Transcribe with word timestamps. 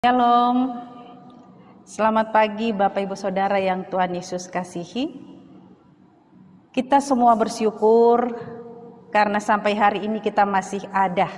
Shalom. 0.00 0.80
Selamat 1.84 2.32
pagi 2.32 2.72
Bapak 2.72 3.04
Ibu 3.04 3.12
Saudara 3.20 3.60
yang 3.60 3.84
Tuhan 3.84 4.16
Yesus 4.16 4.48
kasihi. 4.48 5.12
Kita 6.72 7.04
semua 7.04 7.36
bersyukur 7.36 8.32
karena 9.12 9.36
sampai 9.44 9.76
hari 9.76 10.08
ini 10.08 10.24
kita 10.24 10.48
masih 10.48 10.88
ada. 10.88 11.28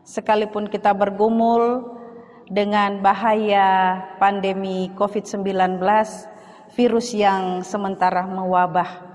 Sekalipun 0.00 0.72
kita 0.72 0.96
bergumul 0.96 1.92
dengan 2.48 3.04
bahaya 3.04 4.00
pandemi 4.16 4.88
COVID-19, 4.96 5.76
virus 6.72 7.12
yang 7.12 7.60
sementara 7.60 8.24
mewabah. 8.24 9.12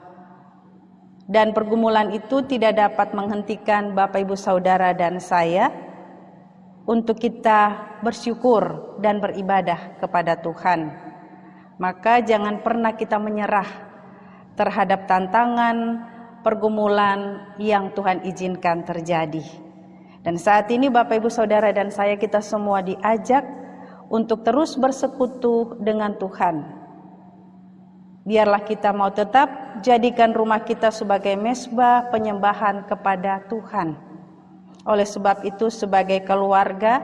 Dan 1.26 1.58
pergumulan 1.58 2.14
itu 2.14 2.46
tidak 2.46 2.78
dapat 2.78 3.18
menghentikan 3.18 3.98
Bapak 3.98 4.22
Ibu 4.22 4.38
Saudara 4.38 4.94
dan 4.94 5.18
saya 5.18 5.93
untuk 6.84 7.20
kita 7.20 7.96
bersyukur 8.04 8.96
dan 9.00 9.24
beribadah 9.24 10.00
kepada 10.04 10.36
Tuhan. 10.40 10.92
Maka 11.80 12.22
jangan 12.22 12.60
pernah 12.62 12.94
kita 12.94 13.18
menyerah 13.18 13.68
terhadap 14.54 15.08
tantangan, 15.10 16.06
pergumulan 16.46 17.52
yang 17.58 17.96
Tuhan 17.96 18.22
izinkan 18.28 18.84
terjadi. 18.84 19.44
Dan 20.24 20.40
saat 20.40 20.72
ini 20.72 20.88
Bapak 20.88 21.20
Ibu 21.20 21.28
Saudara 21.28 21.72
dan 21.76 21.92
saya 21.92 22.16
kita 22.16 22.40
semua 22.40 22.80
diajak 22.80 23.44
untuk 24.08 24.46
terus 24.46 24.80
bersekutu 24.80 25.76
dengan 25.82 26.16
Tuhan. 26.16 26.84
Biarlah 28.24 28.64
kita 28.64 28.96
mau 28.96 29.12
tetap 29.12 29.82
jadikan 29.84 30.32
rumah 30.32 30.64
kita 30.64 30.96
sebagai 30.96 31.36
mesbah 31.36 32.08
penyembahan 32.08 32.88
kepada 32.88 33.44
Tuhan. 33.52 34.13
Oleh 34.84 35.08
sebab 35.08 35.48
itu 35.48 35.72
sebagai 35.72 36.20
keluarga 36.28 37.00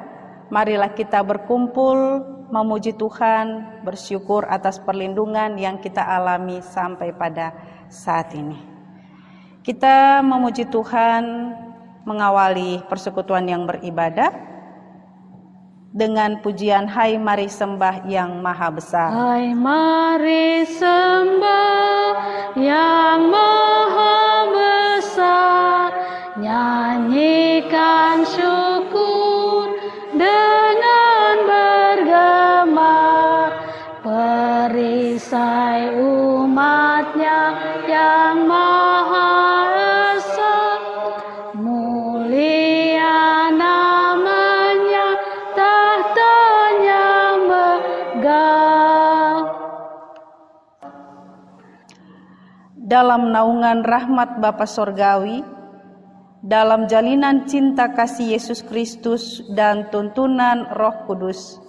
marilah 0.51 0.91
kita 0.91 1.23
berkumpul 1.23 2.25
memuji 2.49 2.97
Tuhan, 2.97 3.79
bersyukur 3.85 4.43
atas 4.49 4.81
perlindungan 4.81 5.55
yang 5.55 5.77
kita 5.77 6.01
alami 6.01 6.59
sampai 6.65 7.13
pada 7.13 7.53
saat 7.87 8.33
ini. 8.33 8.57
Kita 9.61 10.25
memuji 10.25 10.65
Tuhan 10.67 11.53
mengawali 12.03 12.81
persekutuan 12.89 13.45
yang 13.45 13.69
beribadah 13.69 14.33
dengan 15.93 16.41
pujian 16.41 16.89
Hai 16.89 17.21
mari 17.21 17.45
sembah 17.45 18.09
yang 18.09 18.41
maha 18.41 18.69
besar. 18.73 19.09
Hai 19.13 19.53
mari 19.53 20.65
sembah 20.65 22.09
yang 22.57 23.29
maha 23.29 23.68
Dalam 52.99 53.31
naungan 53.31 53.79
rahmat 53.87 54.43
Bapa 54.43 54.67
Sorgawi, 54.67 55.39
dalam 56.43 56.83
jalinan 56.83 57.47
cinta 57.47 57.87
kasih 57.95 58.35
Yesus 58.35 58.59
Kristus 58.59 59.39
dan 59.55 59.87
tuntunan 59.87 60.67
Roh 60.75 61.07
Kudus, 61.07 61.63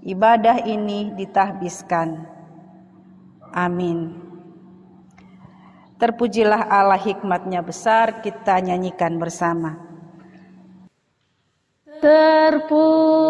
ibadah 0.00 0.64
ini 0.64 1.12
ditahbiskan. 1.20 2.24
Amin. 3.52 4.24
Terpujilah 6.00 6.72
Allah 6.72 6.96
hikmatnya 6.96 7.60
besar, 7.60 8.24
kita 8.24 8.56
nyanyikan 8.64 9.20
bersama. 9.20 9.76
Terpujilah 12.00 13.20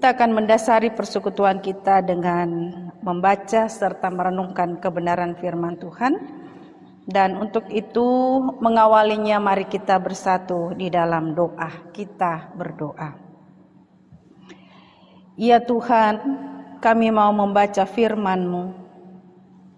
Kita 0.00 0.16
akan 0.16 0.32
mendasari 0.32 0.96
persekutuan 0.96 1.60
kita 1.60 2.00
dengan 2.00 2.72
membaca 3.04 3.68
serta 3.68 4.08
merenungkan 4.08 4.80
kebenaran 4.80 5.36
firman 5.36 5.76
Tuhan. 5.76 6.16
Dan 7.04 7.36
untuk 7.36 7.68
itu 7.68 8.40
mengawalinya 8.64 9.36
mari 9.36 9.68
kita 9.68 10.00
bersatu 10.00 10.72
di 10.72 10.88
dalam 10.88 11.36
doa. 11.36 11.68
Kita 11.92 12.48
berdoa. 12.56 13.12
Ya 15.36 15.60
Tuhan, 15.60 16.16
kami 16.80 17.12
mau 17.12 17.36
membaca 17.36 17.84
firman-Mu. 17.84 18.72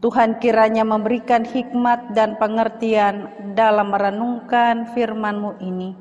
Tuhan 0.07 0.39
kiranya 0.39 0.87
memberikan 0.87 1.43
hikmat 1.43 2.15
dan 2.15 2.39
pengertian 2.39 3.27
dalam 3.59 3.91
merenungkan 3.91 4.87
firman-Mu 4.95 5.59
ini. 5.59 5.99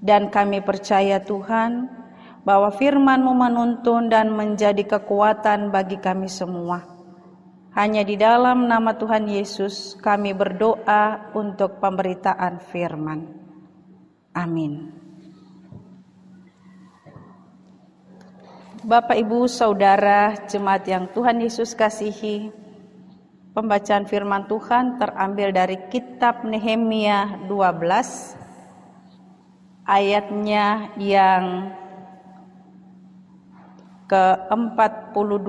Dan 0.00 0.32
kami 0.32 0.64
percaya 0.64 1.20
Tuhan 1.20 2.00
bahwa 2.42 2.74
firman-Mu 2.74 3.32
menuntun 3.34 4.10
dan 4.10 4.34
menjadi 4.34 4.82
kekuatan 4.82 5.70
bagi 5.70 5.98
kami 5.98 6.26
semua. 6.26 6.82
Hanya 7.72 8.04
di 8.04 8.20
dalam 8.20 8.68
nama 8.68 8.92
Tuhan 8.92 9.30
Yesus 9.30 9.96
kami 9.96 10.36
berdoa 10.36 11.32
untuk 11.32 11.80
pemberitaan 11.80 12.60
firman. 12.68 13.24
Amin. 14.36 14.92
Bapak, 18.82 19.14
Ibu, 19.14 19.46
Saudara, 19.46 20.34
jemaat 20.50 20.84
yang 20.90 21.06
Tuhan 21.14 21.38
Yesus 21.38 21.70
kasihi, 21.72 22.50
pembacaan 23.54 24.10
firman 24.10 24.50
Tuhan 24.50 24.98
terambil 24.98 25.54
dari 25.54 25.78
kitab 25.86 26.42
Nehemia 26.42 27.46
12 27.46 28.34
ayatnya 29.86 30.90
yang 30.98 31.70
ke-42 34.12 35.48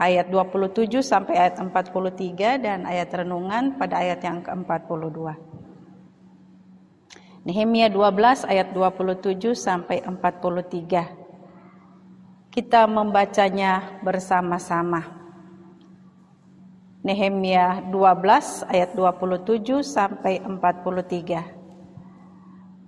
ayat 0.00 0.32
27 0.32 1.04
sampai 1.04 1.36
ayat 1.36 1.60
43 1.60 2.64
dan 2.64 2.88
ayat 2.88 3.12
renungan 3.12 3.76
pada 3.76 4.00
ayat 4.00 4.24
yang 4.24 4.40
ke-42. 4.40 5.36
Nehemia 7.44 7.92
12 7.92 8.48
ayat 8.48 8.72
27 8.72 9.52
sampai 9.52 10.00
43. 10.00 12.48
Kita 12.48 12.88
membacanya 12.88 14.00
bersama-sama. 14.00 15.04
Nehemia 17.04 17.84
12 17.92 18.64
ayat 18.64 18.96
27 18.96 19.84
sampai 19.84 20.40
43. 20.40 21.57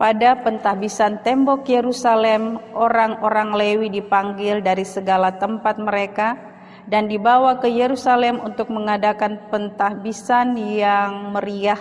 Pada 0.01 0.33
pentahbisan 0.33 1.21
tembok 1.21 1.69
Yerusalem, 1.69 2.57
orang-orang 2.73 3.53
Lewi 3.53 3.93
dipanggil 3.93 4.65
dari 4.65 4.81
segala 4.81 5.37
tempat 5.37 5.77
mereka 5.77 6.41
dan 6.89 7.05
dibawa 7.05 7.61
ke 7.61 7.69
Yerusalem 7.69 8.41
untuk 8.41 8.73
mengadakan 8.73 9.37
pentahbisan 9.53 10.57
yang 10.57 11.37
meriah 11.37 11.77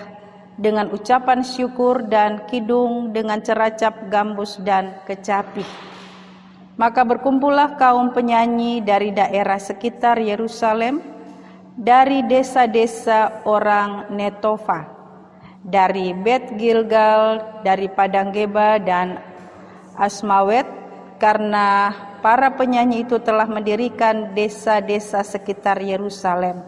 dengan 0.60 0.92
ucapan 0.92 1.48
syukur 1.48 2.12
dan 2.12 2.44
kidung 2.52 3.16
dengan 3.16 3.40
ceracap 3.40 4.12
gambus 4.12 4.60
dan 4.68 5.00
kecapi. 5.08 5.64
Maka 6.76 7.08
berkumpullah 7.08 7.80
kaum 7.80 8.12
penyanyi 8.12 8.84
dari 8.84 9.16
daerah 9.16 9.64
sekitar 9.64 10.20
Yerusalem, 10.20 11.00
dari 11.80 12.28
desa-desa 12.28 13.48
orang 13.48 14.12
Netofa, 14.12 14.99
dari 15.64 16.16
Bet 16.16 16.56
Gilgal, 16.56 17.44
dari 17.62 17.92
Padang 17.92 18.32
Geba 18.32 18.80
dan 18.80 19.20
Asmawet, 20.00 20.66
karena 21.20 21.92
para 22.24 22.56
penyanyi 22.56 23.04
itu 23.04 23.20
telah 23.20 23.46
mendirikan 23.46 24.32
desa-desa 24.32 25.24
sekitar 25.24 25.80
Yerusalem. 25.84 26.64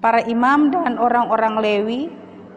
Para 0.00 0.24
imam 0.24 0.72
dan 0.72 0.96
orang-orang 0.96 1.60
Lewi 1.60 2.02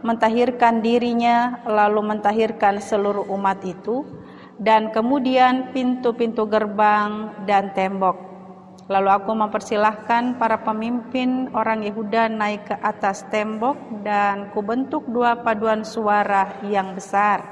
mentahirkan 0.03 0.79
dirinya 0.79 1.63
lalu 1.67 2.15
mentahirkan 2.15 2.79
seluruh 2.79 3.27
umat 3.35 3.59
itu 3.67 4.07
dan 4.59 4.91
kemudian 4.95 5.75
pintu-pintu 5.75 6.47
gerbang 6.47 7.35
dan 7.43 7.75
tembok. 7.75 8.32
Lalu 8.91 9.09
aku 9.15 9.31
mempersilahkan 9.31 10.35
para 10.35 10.59
pemimpin 10.59 11.47
orang 11.55 11.87
Yehuda 11.87 12.27
naik 12.27 12.67
ke 12.67 12.75
atas 12.83 13.23
tembok 13.31 13.79
dan 14.03 14.51
kubentuk 14.51 15.07
dua 15.07 15.39
paduan 15.39 15.87
suara 15.87 16.59
yang 16.67 16.91
besar. 16.91 17.47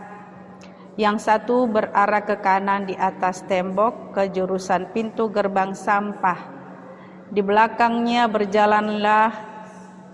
Yang 1.00 1.24
satu 1.24 1.72
berarah 1.72 2.28
ke 2.28 2.36
kanan 2.44 2.84
di 2.84 3.00
atas 3.00 3.48
tembok 3.48 4.12
ke 4.12 4.28
jurusan 4.28 4.92
pintu 4.92 5.32
gerbang 5.32 5.72
sampah. 5.72 6.52
Di 7.32 7.40
belakangnya 7.40 8.28
berjalanlah 8.28 9.32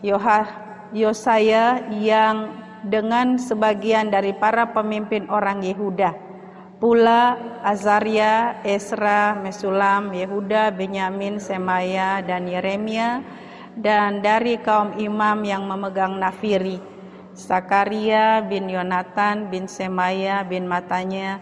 Yohah 0.06 0.46
Yosaya 0.94 1.82
yang 1.98 2.62
dengan 2.86 3.42
sebagian 3.42 4.14
dari 4.14 4.38
para 4.38 4.70
pemimpin 4.70 5.26
orang 5.34 5.66
Yehuda. 5.66 6.27
Pula 6.78 7.34
Azaria, 7.66 8.62
Esra, 8.62 9.34
Mesulam, 9.34 10.14
Yehuda, 10.14 10.70
Benyamin, 10.70 11.42
Semaya, 11.42 12.22
dan 12.22 12.46
Yeremia, 12.46 13.26
dan 13.74 14.22
dari 14.22 14.62
kaum 14.62 14.94
imam 14.94 15.42
yang 15.42 15.66
memegang 15.66 16.22
nafiri, 16.22 16.78
Sakaria 17.38 18.46
bin 18.46 18.70
Yonatan 18.70 19.50
bin 19.54 19.66
Semaya 19.66 20.42
bin 20.46 20.70
Matanya, 20.70 21.42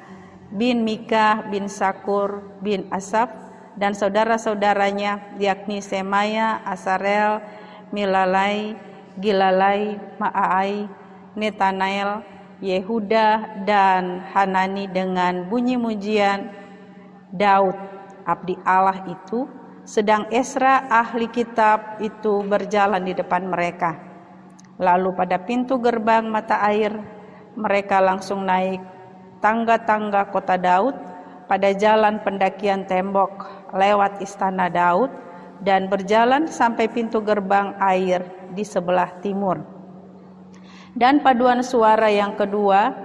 bin 0.56 0.88
Mika 0.88 1.44
bin 1.52 1.68
Sakur 1.68 2.40
bin 2.64 2.88
Asaf, 2.92 3.32
dan 3.76 3.92
saudara-saudaranya 3.92 5.36
yakni 5.40 5.84
Semaya, 5.84 6.64
Asarel, 6.64 7.44
Milalai, 7.92 8.76
Gilalai, 9.20 10.00
Ma'ai, 10.16 10.88
Netanael, 11.36 12.24
Yehuda, 12.64 13.64
dan 13.68 14.24
Hanani 14.32 14.88
dengan 14.88 15.48
bunyi 15.52 15.76
mujian 15.76 16.52
Daud, 17.36 17.76
abdi 18.24 18.56
Allah 18.64 19.04
itu, 19.12 19.44
sedang 19.84 20.26
Esra 20.32 20.88
ahli 20.88 21.28
kitab 21.28 22.00
itu 22.00 22.42
berjalan 22.48 23.04
di 23.04 23.14
depan 23.14 23.52
mereka. 23.52 24.00
Lalu 24.80 25.16
pada 25.16 25.40
pintu 25.40 25.80
gerbang 25.80 26.28
mata 26.28 26.64
air, 26.64 26.96
mereka 27.56 28.00
langsung 28.00 28.44
naik 28.44 28.80
tangga-tangga 29.40 30.32
kota 30.32 30.56
Daud 30.56 30.96
pada 31.48 31.72
jalan 31.76 32.20
pendakian 32.24 32.88
tembok 32.90 33.46
lewat 33.72 34.20
istana 34.20 34.68
Daud 34.68 35.12
dan 35.64 35.88
berjalan 35.88 36.50
sampai 36.50 36.92
pintu 36.92 37.24
gerbang 37.24 37.76
air 37.80 38.26
di 38.52 38.64
sebelah 38.66 39.12
timur. 39.24 39.75
Dan 40.96 41.20
paduan 41.20 41.60
suara 41.60 42.08
yang 42.08 42.40
kedua 42.40 42.96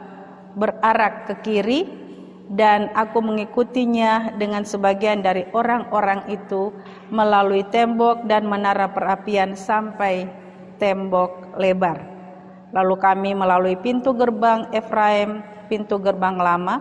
berarak 0.54 1.26
ke 1.26 1.34
kiri 1.42 1.80
dan 2.50 2.90
aku 2.94 3.18
mengikutinya 3.18 4.38
dengan 4.38 4.62
sebagian 4.62 5.22
dari 5.22 5.46
orang-orang 5.50 6.22
itu 6.30 6.70
melalui 7.10 7.66
tembok 7.70 8.26
dan 8.30 8.46
menara 8.46 8.90
perapian 8.90 9.58
sampai 9.58 10.26
tembok 10.78 11.58
lebar. 11.58 11.98
Lalu 12.70 12.94
kami 12.98 13.30
melalui 13.34 13.74
pintu 13.74 14.14
gerbang 14.14 14.70
Efraim, 14.70 15.42
pintu 15.66 15.98
gerbang 15.98 16.38
lama, 16.38 16.78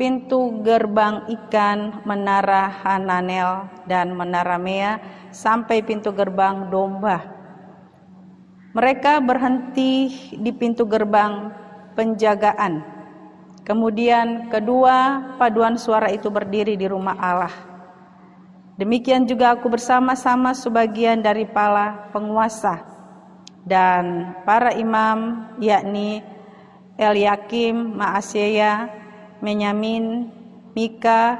pintu 0.00 0.64
gerbang 0.64 1.28
ikan, 1.28 2.04
menara 2.08 2.72
Hananel 2.84 3.68
dan 3.84 4.16
menara 4.16 4.56
Mea 4.56 4.96
sampai 5.28 5.84
pintu 5.84 6.08
gerbang 6.12 6.72
domba 6.72 7.37
mereka 8.76 9.16
berhenti 9.24 10.12
di 10.36 10.52
pintu 10.52 10.84
gerbang 10.84 11.48
penjagaan. 11.96 12.84
Kemudian 13.64 14.48
kedua 14.48 15.20
paduan 15.36 15.76
suara 15.76 16.08
itu 16.12 16.28
berdiri 16.28 16.76
di 16.76 16.88
rumah 16.88 17.16
Allah. 17.16 17.54
Demikian 18.78 19.26
juga 19.26 19.58
aku 19.58 19.68
bersama-sama 19.68 20.54
sebagian 20.54 21.20
dari 21.20 21.44
para 21.44 22.08
penguasa 22.14 22.80
dan 23.66 24.32
para 24.46 24.72
imam 24.72 25.50
yakni 25.58 26.22
Eliakim, 26.98 27.94
Maaseya, 27.98 28.90
Menyamin, 29.38 30.30
Mika, 30.74 31.38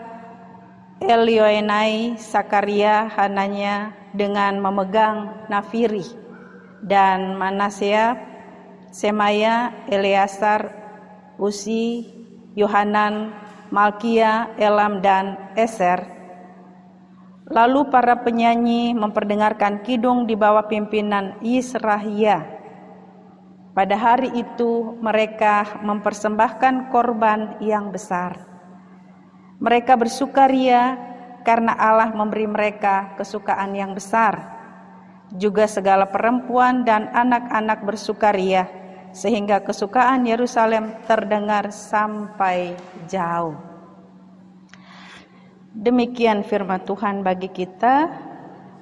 Elioenai, 1.02 2.18
Sakaria, 2.18 3.10
Hananya 3.14 3.94
dengan 4.14 4.58
memegang 4.58 5.46
nafiri 5.50 6.27
dan 6.82 7.34
Manasea, 7.34 8.18
Semaya, 8.88 9.84
Eleazar, 9.90 10.72
Usi, 11.36 12.08
Yohanan, 12.56 13.34
Malkia, 13.68 14.56
Elam, 14.56 15.04
dan 15.04 15.52
Eser. 15.54 16.02
Lalu 17.48 17.88
para 17.88 18.20
penyanyi 18.20 18.92
memperdengarkan 18.92 19.80
kidung 19.80 20.28
di 20.28 20.36
bawah 20.36 20.68
pimpinan 20.68 21.40
Yisrahia. 21.40 22.44
Pada 23.72 23.96
hari 23.96 24.34
itu 24.34 24.98
mereka 25.00 25.80
mempersembahkan 25.80 26.90
korban 26.90 27.56
yang 27.62 27.94
besar. 27.94 28.44
Mereka 29.62 29.96
bersukaria 29.96 30.98
karena 31.46 31.72
Allah 31.78 32.10
memberi 32.12 32.44
mereka 32.50 33.14
kesukaan 33.16 33.72
yang 33.72 33.94
besar 33.94 34.57
juga 35.36 35.68
segala 35.68 36.08
perempuan 36.08 36.88
dan 36.88 37.12
anak-anak 37.12 37.84
bersukaria, 37.84 38.64
sehingga 39.12 39.60
kesukaan 39.60 40.24
Yerusalem 40.24 40.96
terdengar 41.04 41.68
sampai 41.68 42.72
jauh. 43.10 43.56
Demikian 45.76 46.40
firman 46.42 46.80
Tuhan 46.88 47.20
bagi 47.20 47.52
kita, 47.52 48.08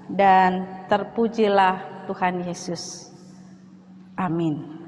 dan 0.07 0.87
terpujilah 0.87 2.07
Tuhan 2.07 2.47
Yesus. 2.47 3.11
Amin. 4.15 4.87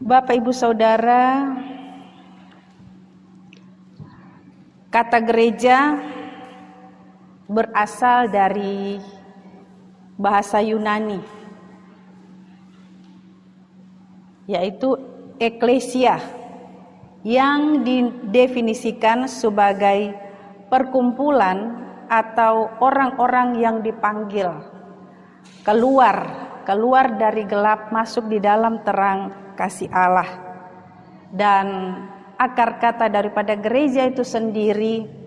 Bapak, 0.00 0.40
ibu, 0.40 0.48
saudara, 0.48 1.52
kata 4.88 5.20
gereja 5.20 6.00
berasal 7.50 8.30
dari 8.30 9.02
bahasa 10.14 10.62
Yunani 10.62 11.18
yaitu 14.46 14.94
eklesia 15.42 16.22
yang 17.26 17.82
didefinisikan 17.82 19.26
sebagai 19.26 20.14
perkumpulan 20.70 21.90
atau 22.06 22.70
orang-orang 22.82 23.58
yang 23.58 23.76
dipanggil. 23.82 24.50
Keluar 25.62 26.50
keluar 26.70 27.18
dari 27.18 27.42
gelap 27.50 27.90
masuk 27.90 28.30
di 28.30 28.38
dalam 28.38 28.82
terang 28.86 29.34
kasih 29.58 29.90
Allah. 29.90 30.28
Dan 31.30 31.66
akar 32.38 32.78
kata 32.78 33.10
daripada 33.10 33.58
gereja 33.58 34.06
itu 34.06 34.22
sendiri 34.22 35.19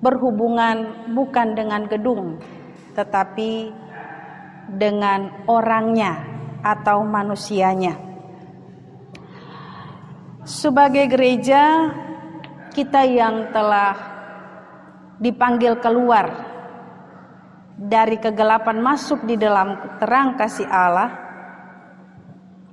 berhubungan 0.00 1.08
bukan 1.12 1.52
dengan 1.52 1.84
gedung, 1.84 2.40
tetapi 2.96 3.68
dengan 4.72 5.44
orangnya 5.44 6.24
atau 6.64 7.04
manusianya. 7.04 7.96
Sebagai 10.44 11.04
gereja, 11.06 11.92
kita 12.72 13.04
yang 13.04 13.52
telah 13.52 13.92
dipanggil 15.20 15.76
keluar 15.84 16.32
dari 17.76 18.16
kegelapan 18.16 18.80
masuk 18.80 19.24
di 19.28 19.36
dalam 19.36 20.00
terang 20.00 20.36
kasih 20.40 20.68
Allah, 20.68 21.12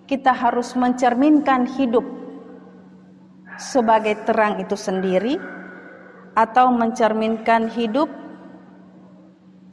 kita 0.08 0.32
harus 0.32 0.72
mencerminkan 0.80 1.68
hidup 1.76 2.08
sebagai 3.60 4.16
terang 4.24 4.64
itu 4.64 4.80
sendiri 4.80 5.36
atau 6.38 6.70
mencerminkan 6.70 7.66
hidup 7.74 8.06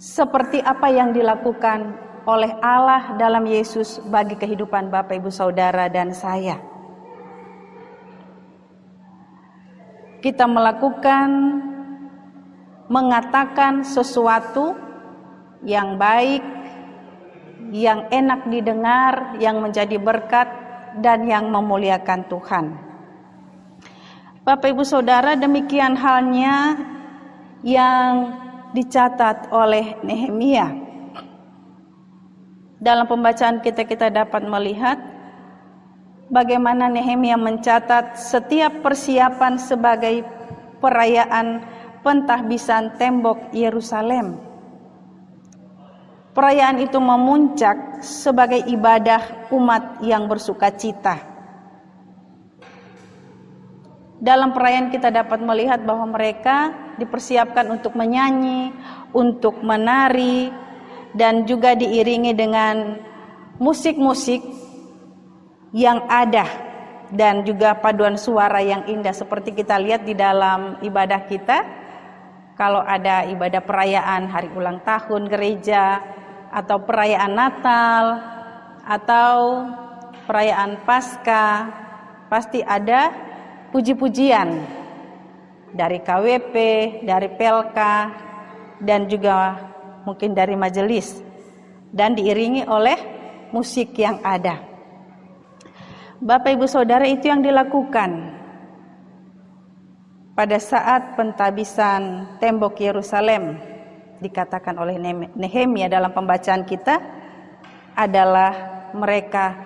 seperti 0.01 0.65
apa 0.65 0.89
yang 0.89 1.13
dilakukan 1.13 1.93
oleh 2.25 2.57
Allah 2.65 3.21
dalam 3.21 3.45
Yesus 3.45 4.01
bagi 4.09 4.33
kehidupan 4.41 4.89
Bapak 4.89 5.21
Ibu 5.21 5.29
Saudara 5.29 5.93
dan 5.93 6.17
saya. 6.17 6.57
Kita 10.25 10.49
melakukan 10.49 11.29
mengatakan 12.89 13.85
sesuatu 13.85 14.73
yang 15.69 16.01
baik, 16.01 16.41
yang 17.77 18.09
enak 18.09 18.49
didengar, 18.49 19.37
yang 19.37 19.61
menjadi 19.61 20.01
berkat 20.01 20.49
dan 21.05 21.29
yang 21.29 21.53
memuliakan 21.53 22.25
Tuhan. 22.25 22.84
Bapak 24.45 24.77
Ibu 24.77 24.85
Saudara, 24.85 25.41
demikian 25.41 25.97
halnya 25.97 26.77
yang 27.65 28.37
dicatat 28.77 29.49
oleh 29.49 29.97
Nehemia. 30.05 30.69
Dalam 32.77 33.09
pembacaan 33.09 33.65
kita 33.65 33.89
kita 33.89 34.13
dapat 34.13 34.45
melihat 34.45 35.01
bagaimana 36.29 36.93
Nehemia 36.93 37.41
mencatat 37.41 38.21
setiap 38.21 38.85
persiapan 38.85 39.57
sebagai 39.57 40.29
perayaan 40.77 41.65
pentahbisan 42.05 43.01
tembok 43.01 43.49
Yerusalem. 43.57 44.37
Perayaan 46.37 46.85
itu 46.85 47.01
memuncak 47.01 48.05
sebagai 48.05 48.61
ibadah 48.69 49.49
umat 49.57 50.05
yang 50.05 50.29
bersuka 50.29 50.69
cita. 50.69 51.34
Dalam 54.25 54.57
perayaan 54.57 54.89
kita 54.89 55.13
dapat 55.13 55.45
melihat 55.45 55.85
bahwa 55.85 56.17
mereka 56.17 56.73
dipersiapkan 56.97 57.69
untuk 57.69 57.93
menyanyi, 57.93 58.73
untuk 59.13 59.61
menari, 59.61 60.49
dan 61.13 61.45
juga 61.45 61.77
diiringi 61.77 62.33
dengan 62.33 63.05
musik-musik 63.61 64.41
yang 65.77 66.09
ada 66.09 66.49
dan 67.13 67.45
juga 67.45 67.77
paduan 67.77 68.17
suara 68.17 68.65
yang 68.65 68.89
indah. 68.89 69.13
Seperti 69.13 69.53
kita 69.53 69.77
lihat 69.77 70.09
di 70.09 70.17
dalam 70.17 70.81
ibadah 70.81 71.21
kita 71.29 71.59
kalau 72.57 72.81
ada 72.81 73.29
ibadah 73.29 73.61
perayaan 73.61 74.25
hari 74.33 74.49
ulang 74.57 74.81
tahun 74.89 75.29
gereja 75.29 76.01
atau 76.49 76.81
perayaan 76.81 77.35
Natal 77.37 78.05
atau 78.89 79.37
perayaan 80.25 80.81
Paskah 80.89 81.85
pasti 82.33 82.65
ada 82.65 83.34
puji-pujian 83.75 84.49
dari 85.75 85.99
KWP, 85.99 86.55
dari 87.03 87.27
PLK 87.35 87.79
dan 88.79 89.11
juga 89.11 89.59
mungkin 90.07 90.31
dari 90.31 90.55
majelis 90.55 91.19
dan 91.91 92.15
diiringi 92.15 92.71
oleh 92.71 92.95
musik 93.51 93.99
yang 93.99 94.23
ada. 94.23 94.63
Bapak 96.23 96.55
Ibu 96.55 96.71
Saudara 96.71 97.03
itu 97.03 97.27
yang 97.27 97.43
dilakukan 97.43 98.39
pada 100.39 100.59
saat 100.63 101.19
pentabisan 101.19 102.35
tembok 102.39 102.79
Yerusalem 102.79 103.59
dikatakan 104.23 104.79
oleh 104.79 105.03
Nehemia 105.35 105.91
dalam 105.91 106.15
pembacaan 106.15 106.63
kita 106.63 107.03
adalah 107.99 108.55
mereka 108.95 109.59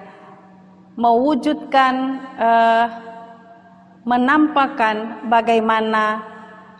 mewujudkan 0.97 1.95
uh, 2.41 3.08
menampakkan 4.09 5.29
bagaimana 5.29 6.25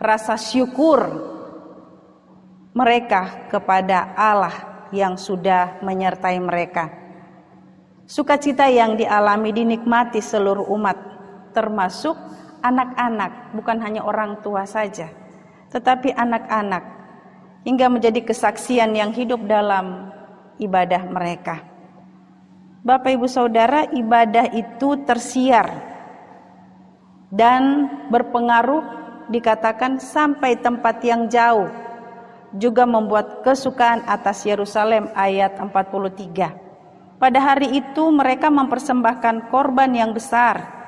rasa 0.01 0.33
syukur 0.33 0.97
mereka 2.73 3.45
kepada 3.53 4.17
Allah 4.17 4.89
yang 4.89 5.13
sudah 5.13 5.77
menyertai 5.85 6.41
mereka. 6.41 6.89
Sukacita 8.09 8.65
yang 8.65 8.97
dialami 8.97 9.53
dinikmati 9.53 10.17
seluruh 10.17 10.65
umat, 10.73 10.97
termasuk 11.53 12.17
anak-anak, 12.65 13.53
bukan 13.53 13.77
hanya 13.77 14.01
orang 14.01 14.41
tua 14.41 14.65
saja, 14.65 15.13
tetapi 15.69 16.09
anak-anak, 16.17 16.81
hingga 17.61 17.93
menjadi 17.93 18.25
kesaksian 18.25 18.97
yang 18.97 19.13
hidup 19.13 19.45
dalam 19.45 20.09
ibadah 20.57 21.05
mereka. 21.05 21.61
Bapak, 22.81 23.13
ibu, 23.13 23.29
saudara, 23.29 23.85
ibadah 23.93 24.49
itu 24.49 24.97
tersiar 25.05 25.88
dan 27.29 27.87
berpengaruh, 28.09 28.81
dikatakan 29.29 30.01
sampai 30.01 30.57
tempat 30.57 31.01
yang 31.05 31.29
jauh, 31.29 31.69
juga 32.57 32.85
membuat 32.85 33.45
kesukaan 33.45 34.01
atas 34.09 34.45
Yerusalem. 34.45 35.09
Ayat 35.13 35.57
43 35.61 36.69
pada 37.19 37.35
hari 37.43 37.83
itu 37.83 38.07
mereka 38.15 38.47
mempersembahkan 38.47 39.51
korban 39.51 39.91
yang 39.91 40.15
besar. 40.15 40.79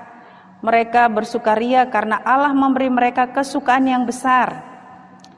Mereka 0.64 1.12
bersukaria 1.12 1.92
karena 1.92 2.24
Allah 2.24 2.56
memberi 2.56 2.88
mereka 2.88 3.28
kesukaan 3.36 3.84
yang 3.84 4.08
besar. 4.08 4.72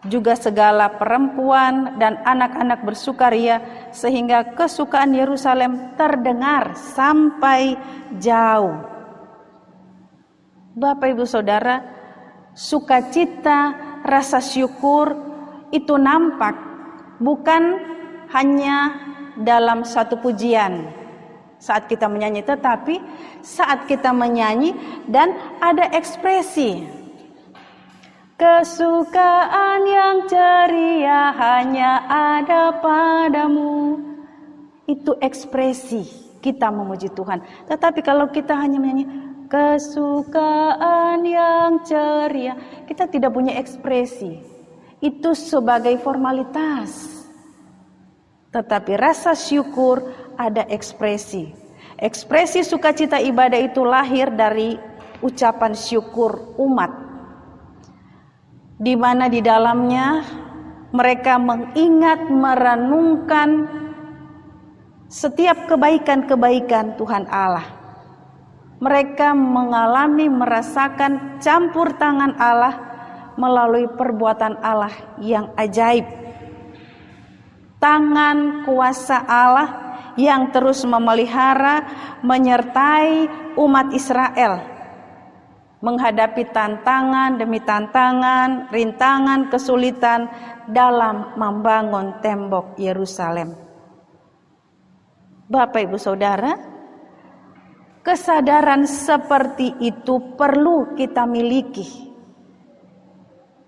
Juga 0.05 0.37
segala 0.37 0.93
perempuan 0.93 1.97
dan 1.97 2.21
anak-anak 2.21 2.85
bersukaria 2.85 3.89
sehingga 3.89 4.53
kesukaan 4.53 5.17
Yerusalem 5.17 5.97
terdengar 5.97 6.77
sampai 6.77 7.73
jauh. 8.21 8.92
Bapak 10.73 11.13
Ibu 11.13 11.29
Saudara, 11.29 11.85
sukacita, 12.57 13.77
rasa 14.01 14.41
syukur 14.41 15.13
itu 15.69 15.93
nampak 16.01 16.57
bukan 17.21 17.77
hanya 18.33 18.97
dalam 19.37 19.85
satu 19.85 20.17
pujian. 20.17 20.89
Saat 21.61 21.85
kita 21.85 22.09
menyanyi 22.09 22.41
tetapi 22.41 22.99
saat 23.45 23.85
kita 23.85 24.09
menyanyi 24.17 24.73
dan 25.05 25.37
ada 25.61 25.93
ekspresi. 25.93 26.89
Kesukaan 28.33 29.81
yang 29.85 30.25
ceria 30.25 31.37
hanya 31.37 32.01
ada 32.09 32.73
padamu. 32.81 34.01
Itu 34.89 35.15
ekspresi 35.21 36.01
kita 36.41 36.73
memuji 36.73 37.13
Tuhan. 37.13 37.45
Tetapi 37.69 38.01
kalau 38.01 38.27
kita 38.33 38.57
hanya 38.57 38.81
menyanyi 38.81 39.32
kesukaan 39.53 41.21
yang 41.21 41.77
ceria 41.85 42.57
kita 42.89 43.05
tidak 43.05 43.29
punya 43.29 43.53
ekspresi 43.61 44.41
itu 44.97 45.31
sebagai 45.37 45.93
formalitas 46.01 47.21
tetapi 48.53 48.93
rasa 49.01 49.33
syukur 49.33 50.13
ada 50.37 50.61
ekspresi. 50.69 51.49
Ekspresi 51.97 52.61
sukacita 52.61 53.17
ibadah 53.17 53.57
itu 53.57 53.81
lahir 53.81 54.29
dari 54.29 54.77
ucapan 55.25 55.73
syukur 55.73 56.53
umat. 56.61 56.93
Di 58.77 58.93
mana 58.93 59.25
di 59.25 59.41
dalamnya 59.41 60.21
mereka 60.93 61.41
mengingat 61.41 62.29
merenungkan 62.29 63.65
setiap 65.09 65.65
kebaikan-kebaikan 65.65 66.93
Tuhan 67.01 67.25
Allah. 67.33 67.72
Mereka 68.83 69.31
mengalami 69.31 70.27
merasakan 70.27 71.39
campur 71.39 71.95
tangan 71.95 72.35
Allah 72.35 72.75
melalui 73.39 73.87
perbuatan 73.87 74.59
Allah 74.59 74.91
yang 75.23 75.55
ajaib 75.55 76.03
tangan 77.83 78.63
kuasa 78.63 79.19
Allah 79.27 79.69
yang 80.15 80.55
terus 80.55 80.87
memelihara, 80.87 81.83
menyertai 82.23 83.27
umat 83.59 83.91
Israel 83.91 84.71
menghadapi 85.83 86.47
tantangan 86.55 87.35
demi 87.35 87.59
tantangan, 87.59 88.71
rintangan, 88.71 89.51
kesulitan 89.51 90.31
dalam 90.71 91.35
membangun 91.35 92.23
tembok 92.23 92.79
Yerusalem. 92.79 93.51
Bapak 95.51 95.83
Ibu 95.83 95.99
Saudara, 95.99 96.55
kesadaran 98.03 98.85
seperti 98.85 99.73
itu 99.79 100.35
perlu 100.37 100.93
kita 100.93 101.25
miliki 101.25 102.11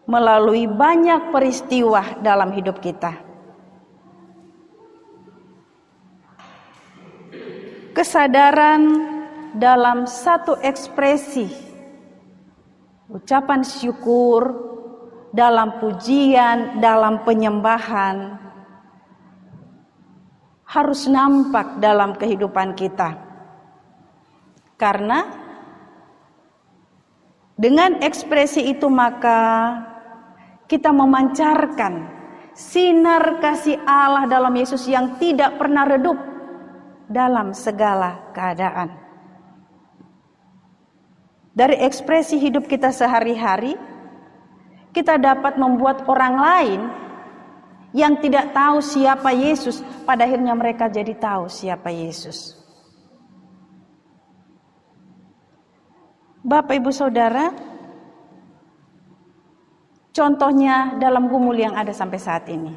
melalui 0.06 0.70
banyak 0.70 1.34
peristiwa 1.34 2.22
dalam 2.22 2.54
hidup 2.54 2.78
kita. 2.78 3.26
kesadaran 7.96 8.84
dalam 9.56 10.04
satu 10.04 10.60
ekspresi 10.60 11.48
ucapan 13.08 13.64
syukur 13.64 14.68
dalam 15.32 15.80
pujian, 15.80 16.84
dalam 16.84 17.24
penyembahan 17.24 18.36
harus 20.68 21.08
nampak 21.08 21.80
dalam 21.80 22.12
kehidupan 22.20 22.76
kita. 22.76 23.25
Karena 24.76 25.24
dengan 27.56 28.04
ekspresi 28.04 28.68
itu 28.68 28.92
maka 28.92 29.72
kita 30.68 30.92
memancarkan 30.92 32.12
sinar 32.52 33.40
kasih 33.40 33.80
Allah 33.88 34.28
dalam 34.28 34.52
Yesus 34.52 34.84
yang 34.92 35.16
tidak 35.16 35.56
pernah 35.56 35.88
redup 35.88 36.20
dalam 37.08 37.56
segala 37.56 38.32
keadaan. 38.36 38.92
Dari 41.56 41.80
ekspresi 41.88 42.36
hidup 42.36 42.68
kita 42.68 42.92
sehari-hari, 42.92 43.80
kita 44.92 45.16
dapat 45.16 45.56
membuat 45.56 46.04
orang 46.04 46.36
lain 46.36 46.82
yang 47.96 48.20
tidak 48.20 48.52
tahu 48.52 48.84
siapa 48.84 49.32
Yesus, 49.32 49.80
pada 50.04 50.28
akhirnya 50.28 50.52
mereka 50.52 50.92
jadi 50.92 51.16
tahu 51.16 51.48
siapa 51.48 51.88
Yesus. 51.88 52.65
Bapak, 56.46 56.78
ibu, 56.78 56.94
saudara, 56.94 57.50
contohnya 60.14 60.94
dalam 61.02 61.26
gumul 61.26 61.58
yang 61.58 61.74
ada 61.74 61.90
sampai 61.90 62.22
saat 62.22 62.46
ini, 62.54 62.70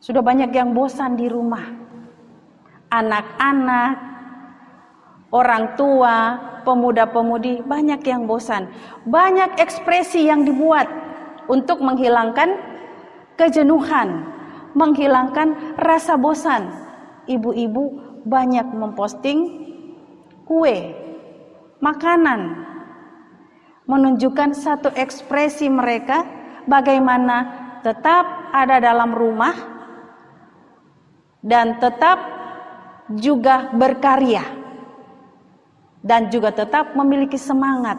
sudah 0.00 0.24
banyak 0.24 0.48
yang 0.48 0.72
bosan 0.72 1.20
di 1.20 1.28
rumah, 1.28 1.60
anak-anak, 2.88 3.94
orang 5.28 5.76
tua, 5.76 6.16
pemuda-pemudi, 6.64 7.68
banyak 7.68 8.00
yang 8.00 8.24
bosan, 8.24 8.64
banyak 9.04 9.60
ekspresi 9.60 10.24
yang 10.24 10.48
dibuat 10.48 10.88
untuk 11.52 11.84
menghilangkan 11.84 12.56
kejenuhan, 13.36 14.24
menghilangkan 14.72 15.76
rasa 15.76 16.16
bosan. 16.16 16.72
Ibu-ibu 17.28 18.00
banyak 18.24 18.72
memposting 18.72 19.38
kue, 20.48 21.01
makanan, 21.82 22.62
menunjukkan 23.90 24.54
satu 24.54 24.94
ekspresi 24.94 25.66
mereka 25.66 26.22
bagaimana 26.70 27.60
tetap 27.82 28.54
ada 28.54 28.78
dalam 28.78 29.10
rumah 29.10 29.52
dan 31.42 31.82
tetap 31.82 32.22
juga 33.18 33.74
berkarya 33.74 34.46
dan 36.06 36.30
juga 36.30 36.54
tetap 36.54 36.94
memiliki 36.94 37.34
semangat 37.34 37.98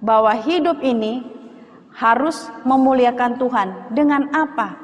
bahwa 0.00 0.36
hidup 0.36 0.80
ini 0.84 1.24
harus 1.96 2.48
memuliakan 2.68 3.40
Tuhan 3.40 3.68
dengan 3.92 4.28
apa? 4.32 4.76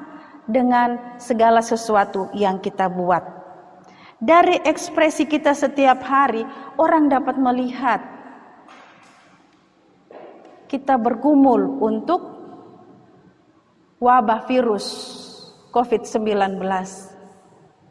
Dengan 0.47 1.19
segala 1.19 1.59
sesuatu 1.59 2.31
yang 2.31 2.63
kita 2.63 2.87
buat. 2.87 3.36
Dari 4.17 4.57
ekspresi 4.65 5.29
kita 5.29 5.53
setiap 5.53 6.01
hari, 6.01 6.41
orang 6.81 7.13
dapat 7.13 7.37
melihat 7.37 8.01
kita 10.73 10.97
bergumul 10.97 11.85
untuk 11.85 12.21
wabah 14.01 14.49
virus 14.49 14.87
COVID-19. 15.69 16.57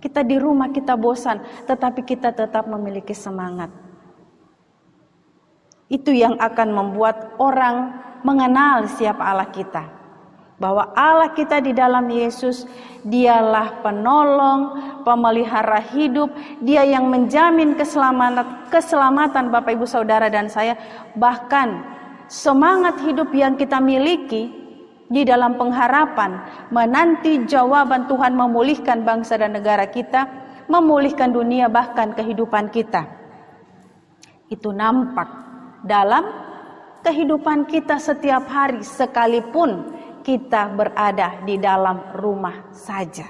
Kita 0.01 0.21
di 0.25 0.37
rumah 0.41 0.69
kita 0.73 0.97
bosan, 0.97 1.41
tetapi 1.69 2.01
kita 2.01 2.33
tetap 2.33 2.65
memiliki 2.69 3.13
semangat. 3.13 3.69
Itu 5.85 6.09
yang 6.09 6.41
akan 6.41 6.69
membuat 6.73 7.37
orang 7.37 8.01
mengenal 8.25 8.89
siapa 8.89 9.21
Allah 9.21 9.49
kita. 9.53 10.04
Bahwa 10.55 10.95
Allah 10.95 11.35
kita 11.35 11.59
di 11.59 11.75
dalam 11.75 12.07
Yesus, 12.07 12.63
dialah 13.03 13.83
penolong, 13.83 14.61
pemelihara 15.03 15.83
hidup, 15.91 16.31
dia 16.63 16.87
yang 16.87 17.11
menjamin 17.11 17.75
keselamatan, 17.75 18.71
keselamatan 18.71 19.51
Bapak 19.51 19.75
Ibu 19.75 19.83
Saudara 19.83 20.31
dan 20.31 20.47
saya. 20.47 20.79
Bahkan 21.19 21.83
semangat 22.31 23.03
hidup 23.03 23.35
yang 23.35 23.59
kita 23.59 23.83
miliki 23.83 24.47
di 25.05 25.21
dalam 25.21 25.53
pengharapan 25.59 26.41
menanti 26.73 27.45
jawaban 27.45 28.09
Tuhan 28.09 28.33
memulihkan 28.33 29.05
bangsa 29.05 29.37
dan 29.37 29.53
negara 29.53 29.85
kita, 29.91 30.25
memulihkan 30.71 31.35
dunia 31.35 31.69
bahkan 31.69 32.15
kehidupan 32.17 32.73
kita. 32.73 33.05
Itu 34.49 34.73
nampak 34.73 35.29
dalam 35.85 36.25
kehidupan 37.05 37.69
kita 37.69 38.01
setiap 38.01 38.49
hari 38.49 38.81
sekalipun 38.81 39.93
kita 40.25 40.73
berada 40.73 41.45
di 41.45 41.61
dalam 41.61 42.17
rumah 42.17 42.73
saja. 42.73 43.29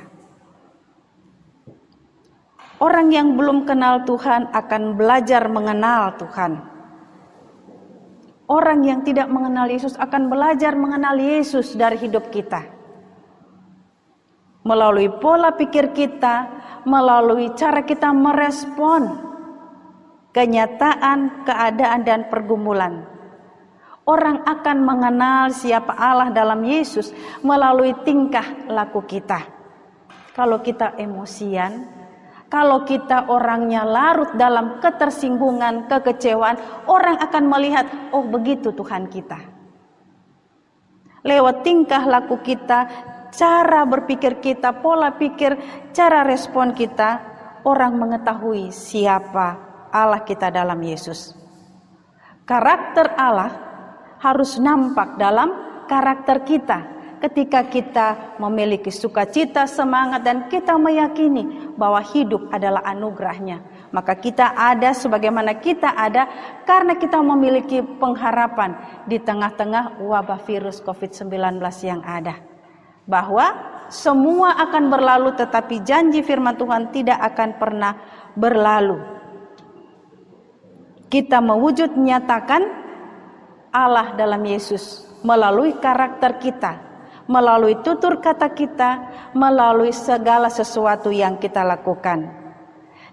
Orang 2.80 3.12
yang 3.12 3.36
belum 3.36 3.68
kenal 3.68 4.08
Tuhan 4.08 4.56
akan 4.56 4.96
belajar 4.96 5.52
mengenal 5.52 6.16
Tuhan. 6.16 6.54
Orang 8.48 8.88
yang 8.88 9.04
tidak 9.04 9.28
mengenal 9.28 9.68
Yesus 9.68 10.00
akan 10.00 10.32
belajar 10.32 10.72
mengenal 10.78 11.20
Yesus 11.20 11.76
dari 11.76 12.00
hidup 12.00 12.32
kita. 12.32 12.64
Melalui 14.64 15.12
pola 15.20 15.52
pikir 15.52 15.92
kita, 15.92 16.48
melalui 16.88 17.52
cara 17.58 17.84
kita 17.84 18.14
merespon 18.14 19.34
kenyataan, 20.36 21.48
keadaan, 21.48 22.02
dan 22.06 22.28
pergumulan 22.28 23.15
Orang 24.06 24.46
akan 24.46 24.86
mengenal 24.86 25.50
siapa 25.50 25.98
Allah 25.98 26.30
dalam 26.30 26.62
Yesus 26.62 27.10
melalui 27.42 27.98
tingkah 28.06 28.46
laku 28.70 29.02
kita. 29.02 29.42
Kalau 30.38 30.62
kita 30.62 30.94
emosian, 31.02 31.90
kalau 32.46 32.86
kita 32.86 33.26
orangnya 33.34 33.82
larut 33.82 34.38
dalam 34.38 34.78
ketersinggungan, 34.78 35.90
kekecewaan, 35.90 36.86
orang 36.86 37.18
akan 37.18 37.44
melihat, 37.50 37.90
oh 38.14 38.22
begitu 38.22 38.70
Tuhan 38.70 39.10
kita. 39.10 39.42
Lewat 41.26 41.66
tingkah 41.66 42.06
laku 42.06 42.38
kita, 42.46 42.86
cara 43.34 43.82
berpikir 43.90 44.38
kita, 44.38 44.70
pola 44.86 45.18
pikir, 45.18 45.58
cara 45.98 46.22
respon 46.22 46.78
kita, 46.78 47.26
orang 47.66 47.98
mengetahui 47.98 48.70
siapa 48.70 49.58
Allah 49.90 50.22
kita 50.22 50.54
dalam 50.54 50.78
Yesus. 50.78 51.34
Karakter 52.46 53.18
Allah 53.18 53.65
harus 54.26 54.58
nampak 54.58 55.22
dalam 55.22 55.54
karakter 55.86 56.42
kita. 56.42 56.98
Ketika 57.16 57.66
kita 57.66 58.38
memiliki 58.38 58.92
sukacita, 58.94 59.66
semangat, 59.66 60.22
dan 60.22 60.46
kita 60.52 60.78
meyakini 60.78 61.74
bahwa 61.74 62.04
hidup 62.04 62.52
adalah 62.54 62.86
anugerahnya. 62.86 63.64
Maka 63.90 64.20
kita 64.20 64.54
ada 64.54 64.92
sebagaimana 64.92 65.58
kita 65.58 65.96
ada 65.96 66.28
karena 66.68 66.94
kita 67.00 67.18
memiliki 67.24 67.82
pengharapan 67.82 68.76
di 69.08 69.18
tengah-tengah 69.18 70.04
wabah 70.04 70.44
virus 70.44 70.84
COVID-19 70.84 71.58
yang 71.88 72.04
ada. 72.04 72.36
Bahwa 73.08 73.58
semua 73.90 74.60
akan 74.62 74.92
berlalu 74.92 75.34
tetapi 75.40 75.82
janji 75.82 76.22
firman 76.22 76.60
Tuhan 76.60 76.94
tidak 76.94 77.18
akan 77.34 77.50
pernah 77.58 77.94
berlalu. 78.38 79.02
Kita 81.10 81.40
mewujud 81.40 81.96
nyatakan 81.96 82.85
Allah 83.76 84.16
dalam 84.16 84.40
Yesus 84.48 85.04
melalui 85.20 85.76
karakter 85.84 86.40
kita, 86.40 86.80
melalui 87.28 87.76
tutur 87.84 88.24
kata 88.24 88.56
kita, 88.56 88.92
melalui 89.36 89.92
segala 89.92 90.48
sesuatu 90.48 91.12
yang 91.12 91.36
kita 91.36 91.60
lakukan. 91.60 92.32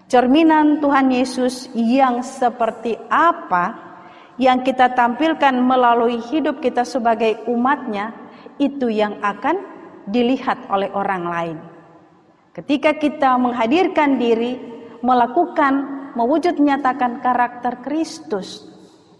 Cerminan 0.07 0.79
Tuhan 0.79 1.11
Yesus 1.11 1.67
yang 1.75 2.23
seperti 2.23 2.95
apa 3.11 3.97
yang 4.39 4.63
kita 4.63 4.95
tampilkan 4.95 5.51
melalui 5.59 6.23
hidup 6.31 6.63
kita 6.63 6.87
sebagai 6.87 7.43
umatnya 7.51 8.15
itu 8.55 8.87
yang 8.87 9.19
akan 9.19 9.59
dilihat 10.07 10.69
oleh 10.71 10.87
orang 10.95 11.23
lain. 11.27 11.57
Ketika 12.53 12.93
kita 12.95 13.33
menghadirkan 13.41 14.21
diri, 14.21 14.61
melakukan, 15.01 15.73
mewujud 16.13 16.61
nyatakan 16.61 17.17
karakter 17.25 17.81
Kristus, 17.81 18.72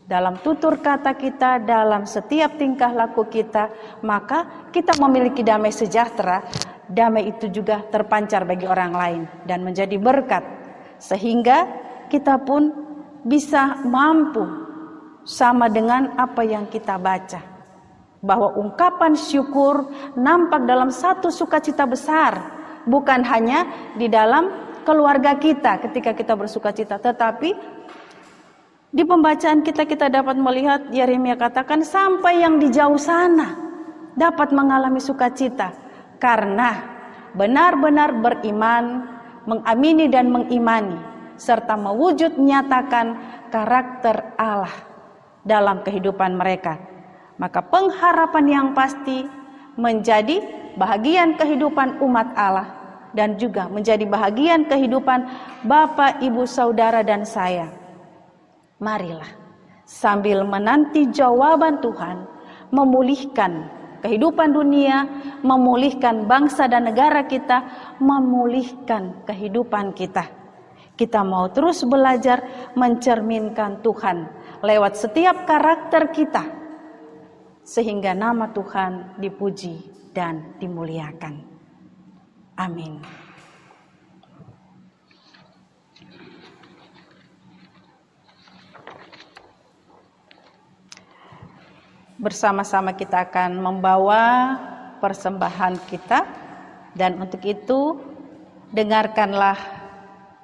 dalam 0.03 0.35
tutur 0.43 0.83
kata 0.83 1.15
kita, 1.15 1.63
dalam 1.63 2.03
setiap 2.03 2.59
tingkah 2.59 2.91
laku 2.91 3.23
kita, 3.31 3.71
maka 4.03 4.69
kita 4.75 4.99
memiliki 4.99 5.41
damai 5.41 5.71
sejahtera. 5.71 6.43
Damai 6.83 7.31
itu 7.31 7.47
juga 7.47 7.79
terpancar 7.87 8.43
bagi 8.43 8.67
orang 8.67 8.91
lain 8.91 9.21
dan 9.47 9.63
menjadi 9.63 9.95
berkat, 9.95 10.43
sehingga 10.99 11.65
kita 12.11 12.37
pun 12.43 12.69
bisa 13.23 13.79
mampu 13.87 14.43
sama 15.23 15.71
dengan 15.71 16.11
apa 16.19 16.43
yang 16.43 16.67
kita 16.67 16.99
baca, 16.99 17.39
bahwa 18.19 18.51
ungkapan 18.59 19.15
syukur 19.15 19.87
nampak 20.19 20.67
dalam 20.67 20.91
satu 20.91 21.31
sukacita 21.31 21.87
besar, 21.87 22.51
bukan 22.83 23.23
hanya 23.23 23.63
di 23.95 24.11
dalam 24.11 24.51
keluarga 24.83 25.39
kita 25.39 25.79
ketika 25.87 26.11
kita 26.11 26.35
bersukacita, 26.35 26.99
tetapi 26.99 27.72
di 28.93 29.01
pembacaan 29.01 29.65
kita 29.65 29.89
kita 29.89 30.05
dapat 30.05 30.37
melihat 30.37 30.85
Yeremia 30.93 31.33
katakan 31.33 31.81
sampai 31.81 32.45
yang 32.45 32.61
di 32.61 32.69
jauh 32.69 33.01
sana 33.01 33.57
dapat 34.13 34.53
mengalami 34.53 35.01
sukacita 35.01 35.73
karena 36.21 36.77
benar-benar 37.33 38.13
beriman, 38.21 39.09
mengamini 39.49 40.05
dan 40.05 40.29
mengimani 40.29 41.01
serta 41.41 41.73
mewujud 41.73 42.37
nyatakan 42.37 43.17
karakter 43.49 44.37
Allah 44.37 44.71
dalam 45.41 45.81
kehidupan 45.81 46.37
mereka. 46.37 46.77
Maka 47.41 47.65
pengharapan 47.65 48.45
yang 48.45 48.67
pasti 48.77 49.25
menjadi 49.73 50.37
bahagian 50.77 51.33
kehidupan 51.33 51.97
umat 51.97 52.29
Allah 52.37 52.69
dan 53.17 53.41
juga 53.41 53.65
menjadi 53.65 54.05
bahagian 54.05 54.69
kehidupan 54.69 55.25
Bapak, 55.65 56.21
Ibu, 56.21 56.45
Saudara 56.45 57.01
dan 57.01 57.25
saya. 57.25 57.82
Marilah 58.81 59.29
sambil 59.83 60.41
menanti 60.47 61.11
jawaban 61.11 61.83
Tuhan 61.83 62.25
memulihkan 62.73 63.69
kehidupan 64.03 64.51
dunia, 64.51 65.07
memulihkan 65.45 66.27
bangsa 66.27 66.67
dan 66.67 66.91
negara 66.91 67.23
kita, 67.23 67.63
memulihkan 68.03 69.23
kehidupan 69.23 69.95
kita. 69.95 70.27
Kita 70.93 71.25
mau 71.25 71.49
terus 71.49 71.81
belajar 71.87 72.69
mencerminkan 72.75 73.81
Tuhan 73.81 74.29
lewat 74.61 74.93
setiap 74.99 75.47
karakter 75.47 76.11
kita, 76.13 76.43
sehingga 77.65 78.13
nama 78.13 78.51
Tuhan 78.51 79.17
dipuji 79.17 79.89
dan 80.13 80.53
dimuliakan. 80.61 81.33
Amin. 82.59 83.22
Bersama-sama 92.23 92.95
kita 92.95 93.27
akan 93.27 93.59
membawa 93.59 94.55
persembahan 95.03 95.75
kita 95.91 96.23
dan 96.95 97.19
untuk 97.19 97.43
itu 97.43 97.99
dengarkanlah 98.71 99.59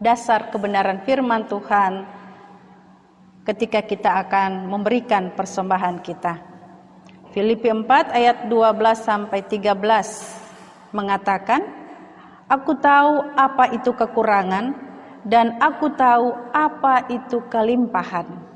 dasar 0.03 0.51
kebenaran 0.51 0.99
firman 1.07 1.47
Tuhan 1.47 2.03
ketika 3.47 3.79
kita 3.79 4.27
akan 4.27 4.67
memberikan 4.67 5.31
persembahan 5.31 6.03
kita. 6.03 6.35
Filipi 7.31 7.71
4 7.71 8.11
ayat 8.11 8.37
12 8.51 8.75
sampai 8.99 9.39
13 9.47 9.71
mengatakan, 10.91 11.63
Aku 12.51 12.75
tahu 12.75 13.23
apa 13.37 13.71
itu 13.71 13.95
kekurangan 13.95 14.73
dan 15.23 15.55
aku 15.63 15.93
tahu 15.93 16.33
apa 16.51 17.05
itu 17.07 17.39
kelimpahan. 17.47 18.48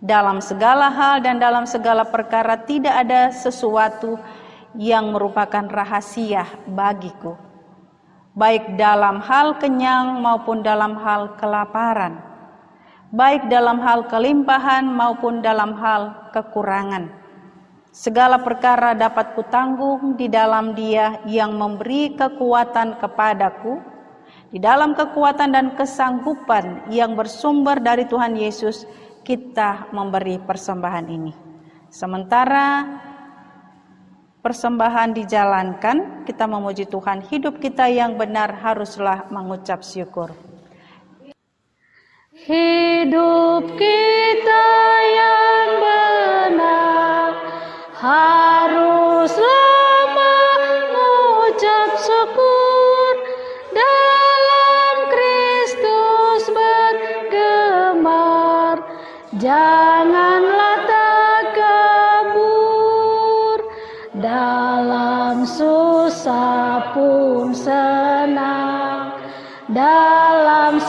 Dalam 0.00 0.40
segala 0.40 0.88
hal 0.88 1.20
dan 1.20 1.36
dalam 1.36 1.68
segala 1.68 2.08
perkara 2.08 2.56
tidak 2.64 3.04
ada 3.04 3.28
sesuatu 3.28 4.16
yang 4.72 5.12
merupakan 5.12 5.68
rahasia 5.68 6.48
bagiku. 6.64 7.36
Baik 8.32 8.80
dalam 8.80 9.20
hal 9.20 9.60
kenyang 9.60 10.24
maupun 10.24 10.64
dalam 10.64 10.96
hal 10.96 11.36
kelaparan. 11.36 12.16
Baik 13.12 13.50
dalam 13.52 13.82
hal 13.82 14.06
kelimpahan 14.06 14.86
maupun 14.86 15.42
dalam 15.42 15.74
hal 15.74 16.30
kekurangan 16.30 17.10
Segala 17.90 18.38
perkara 18.38 18.94
dapat 18.94 19.34
kutanggung 19.34 20.14
di 20.14 20.30
dalam 20.30 20.78
Dia 20.78 21.18
yang 21.26 21.58
memberi 21.58 22.14
kekuatan 22.14 23.02
kepadaku, 23.02 23.82
di 24.54 24.62
dalam 24.62 24.94
kekuatan 24.94 25.50
dan 25.50 25.74
kesanggupan 25.74 26.86
yang 26.86 27.18
bersumber 27.18 27.82
dari 27.82 28.06
Tuhan 28.06 28.38
Yesus, 28.38 28.86
kita 29.30 29.94
memberi 29.94 30.42
persembahan 30.42 31.06
ini. 31.06 31.30
Sementara 31.86 32.82
persembahan 34.42 35.14
dijalankan, 35.14 36.26
kita 36.26 36.50
memuji 36.50 36.90
Tuhan, 36.90 37.22
hidup 37.30 37.62
kita 37.62 37.86
yang 37.86 38.18
benar 38.18 38.50
haruslah 38.58 39.30
mengucap 39.30 39.86
syukur. 39.86 40.34
Hidup 42.34 43.70
kita 43.78 44.66
yang 45.14 45.68
benar 45.78 47.30
haruslah 47.94 49.69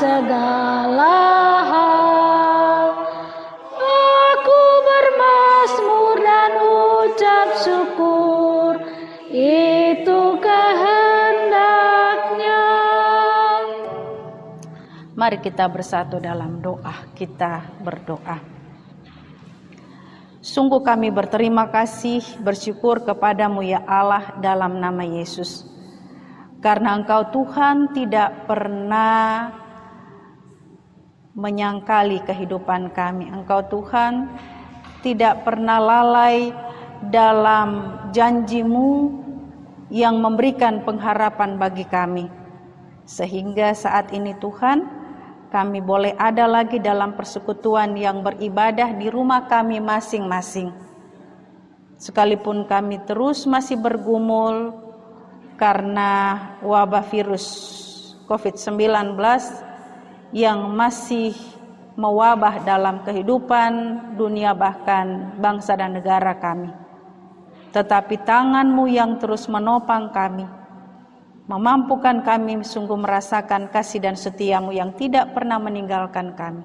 segala 0.01 1.21
hal 1.69 2.89
aku 3.77 4.61
bermasmur 4.81 6.17
dan 6.17 6.51
ucap 6.57 7.49
syukur 7.61 8.81
itu 9.29 10.19
kehendaknya 10.41 12.65
Mari 15.13 15.37
kita 15.37 15.69
bersatu 15.69 16.17
dalam 16.17 16.65
doa. 16.65 17.13
Kita 17.13 17.61
berdoa. 17.85 18.41
Sungguh 20.41 20.81
kami 20.81 21.13
berterima 21.13 21.69
kasih, 21.69 22.25
bersyukur 22.41 23.05
kepadamu 23.05 23.61
ya 23.61 23.85
Allah 23.85 24.33
dalam 24.41 24.81
nama 24.81 25.05
Yesus. 25.05 25.69
Karena 26.57 26.97
engkau 26.97 27.29
Tuhan 27.29 27.93
tidak 27.93 28.49
pernah 28.49 29.60
menyangkali 31.35 32.23
kehidupan 32.27 32.91
kami. 32.91 33.31
Engkau 33.31 33.63
Tuhan 33.67 34.27
tidak 35.01 35.47
pernah 35.47 35.79
lalai 35.79 36.51
dalam 37.09 37.97
janjimu 38.13 39.21
yang 39.91 40.19
memberikan 40.21 40.83
pengharapan 40.85 41.57
bagi 41.57 41.83
kami. 41.87 42.29
Sehingga 43.07 43.73
saat 43.75 44.13
ini 44.15 44.37
Tuhan, 44.37 44.87
kami 45.51 45.83
boleh 45.83 46.15
ada 46.15 46.47
lagi 46.47 46.79
dalam 46.79 47.17
persekutuan 47.17 47.97
yang 47.99 48.23
beribadah 48.23 48.95
di 48.95 49.11
rumah 49.11 49.51
kami 49.51 49.83
masing-masing. 49.83 50.71
Sekalipun 51.99 52.65
kami 52.65 53.03
terus 53.03 53.43
masih 53.43 53.77
bergumul 53.77 54.73
karena 55.59 56.39
wabah 56.63 57.05
virus 57.05 57.45
COVID-19 58.25 59.19
yang 60.31 60.71
masih 60.71 61.35
mewabah 61.99 62.63
dalam 62.63 63.03
kehidupan 63.03 63.71
dunia 64.15 64.55
bahkan 64.55 65.35
bangsa 65.37 65.75
dan 65.75 65.99
negara 65.99 66.39
kami. 66.39 66.71
Tetapi 67.71 68.15
tanganmu 68.27 68.87
yang 68.91 69.19
terus 69.19 69.47
menopang 69.47 70.11
kami, 70.11 70.43
memampukan 71.47 72.23
kami 72.23 72.63
sungguh 72.63 72.99
merasakan 72.99 73.71
kasih 73.71 74.03
dan 74.03 74.15
setiamu 74.15 74.75
yang 74.75 74.91
tidak 74.95 75.31
pernah 75.35 75.59
meninggalkan 75.59 76.35
kami. 76.35 76.63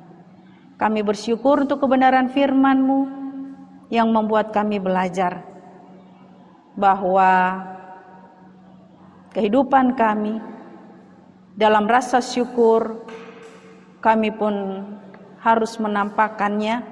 Kami 0.76 1.00
bersyukur 1.02 1.62
untuk 1.62 1.82
kebenaran 1.82 2.28
firman-Mu 2.30 3.00
yang 3.88 4.10
membuat 4.10 4.50
kami 4.50 4.82
belajar 4.82 5.46
bahwa 6.76 7.64
kehidupan 9.32 9.96
kami 9.96 10.42
dalam 11.56 11.88
rasa 11.88 12.20
syukur 12.20 13.08
kami 14.06 14.30
pun 14.30 14.86
harus 15.42 15.74
menampakkannya 15.82 16.86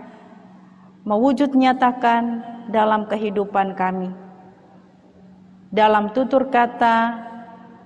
mewujud 1.06 1.54
nyatakan 1.54 2.42
dalam 2.74 3.06
kehidupan 3.06 3.78
kami. 3.78 4.10
Dalam 5.70 6.10
tutur 6.10 6.50
kata 6.50 7.22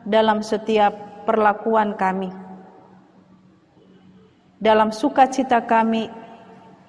dalam 0.09 0.41
setiap 0.41 1.25
perlakuan 1.29 1.93
kami, 1.97 2.33
dalam 4.61 4.89
sukacita 4.93 5.65
kami 5.65 6.09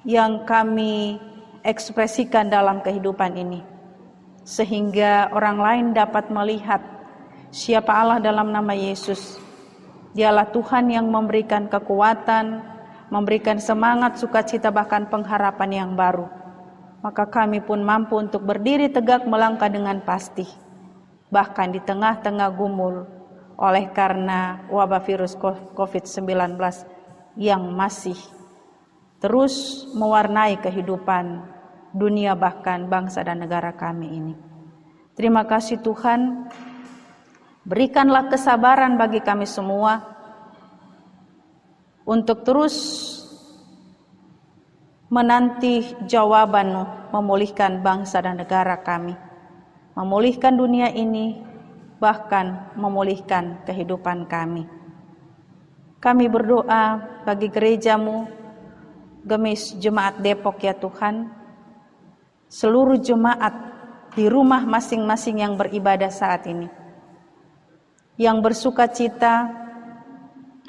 yang 0.07 0.47
kami 0.47 1.19
ekspresikan 1.63 2.47
dalam 2.47 2.79
kehidupan 2.83 3.35
ini, 3.35 3.63
sehingga 4.43 5.31
orang 5.35 5.57
lain 5.59 5.85
dapat 5.95 6.31
melihat 6.31 6.83
siapa 7.51 7.95
Allah 7.95 8.19
dalam 8.19 8.51
nama 8.51 8.75
Yesus. 8.75 9.48
Dialah 10.13 10.49
Tuhan 10.49 10.89
yang 10.89 11.09
memberikan 11.09 11.69
kekuatan, 11.69 12.65
memberikan 13.13 13.61
semangat, 13.61 14.17
sukacita, 14.17 14.73
bahkan 14.73 15.05
pengharapan 15.09 15.85
yang 15.85 15.91
baru. 15.93 16.25
Maka 17.05 17.29
kami 17.29 17.61
pun 17.63 17.79
mampu 17.85 18.19
untuk 18.19 18.43
berdiri 18.43 18.91
tegak 18.91 19.23
melangkah 19.23 19.71
dengan 19.71 20.01
pasti 20.03 20.69
bahkan 21.29 21.69
di 21.69 21.79
tengah-tengah 21.79 22.49
gumul 22.57 23.05
oleh 23.59 23.85
karena 23.93 24.65
wabah 24.67 25.01
virus 25.05 25.37
COVID-19 25.77 26.57
yang 27.37 27.61
masih 27.69 28.17
terus 29.21 29.85
mewarnai 29.93 30.57
kehidupan 30.57 31.45
dunia 31.93 32.33
bahkan 32.33 32.89
bangsa 32.89 33.21
dan 33.21 33.45
negara 33.45 33.73
kami 33.73 34.07
ini. 34.09 34.35
Terima 35.13 35.43
kasih 35.43 35.83
Tuhan, 35.83 36.47
berikanlah 37.63 38.31
kesabaran 38.31 38.95
bagi 38.95 39.23
kami 39.23 39.47
semua 39.47 40.03
untuk 42.07 42.43
terus 42.43 42.75
menanti 45.09 45.83
jawaban 46.05 46.85
memulihkan 47.09 47.81
bangsa 47.81 48.21
dan 48.21 48.37
negara 48.37 48.77
kami 48.79 49.29
memulihkan 49.99 50.55
dunia 50.55 50.87
ini 50.95 51.35
bahkan 51.99 52.71
memulihkan 52.79 53.67
kehidupan 53.67 54.23
kami. 54.31 54.63
Kami 55.99 56.25
berdoa 56.31 57.03
bagi 57.27 57.51
gerejamu, 57.51 58.23
gemis 59.27 59.75
jemaat 59.75 60.23
Depok 60.23 60.63
ya 60.63 60.71
Tuhan, 60.71 61.27
seluruh 62.47 62.95
jemaat 63.03 63.51
di 64.15 64.31
rumah 64.31 64.63
masing-masing 64.63 65.43
yang 65.43 65.59
beribadah 65.59 66.07
saat 66.07 66.47
ini. 66.47 66.71
Yang 68.19 68.37
bersuka 68.43 68.91
cita, 68.91 69.47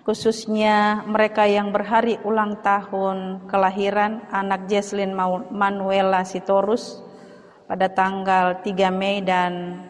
khususnya 0.06 1.02
mereka 1.02 1.50
yang 1.50 1.74
berhari 1.74 2.14
ulang 2.22 2.62
tahun 2.62 3.50
kelahiran 3.50 4.22
anak 4.30 4.70
Jesslyn 4.70 5.10
Manuela 5.50 6.22
Sitorus 6.22 7.02
pada 7.66 7.90
tanggal 7.90 8.62
3 8.62 8.70
Mei 8.94 9.18
dan 9.26 9.82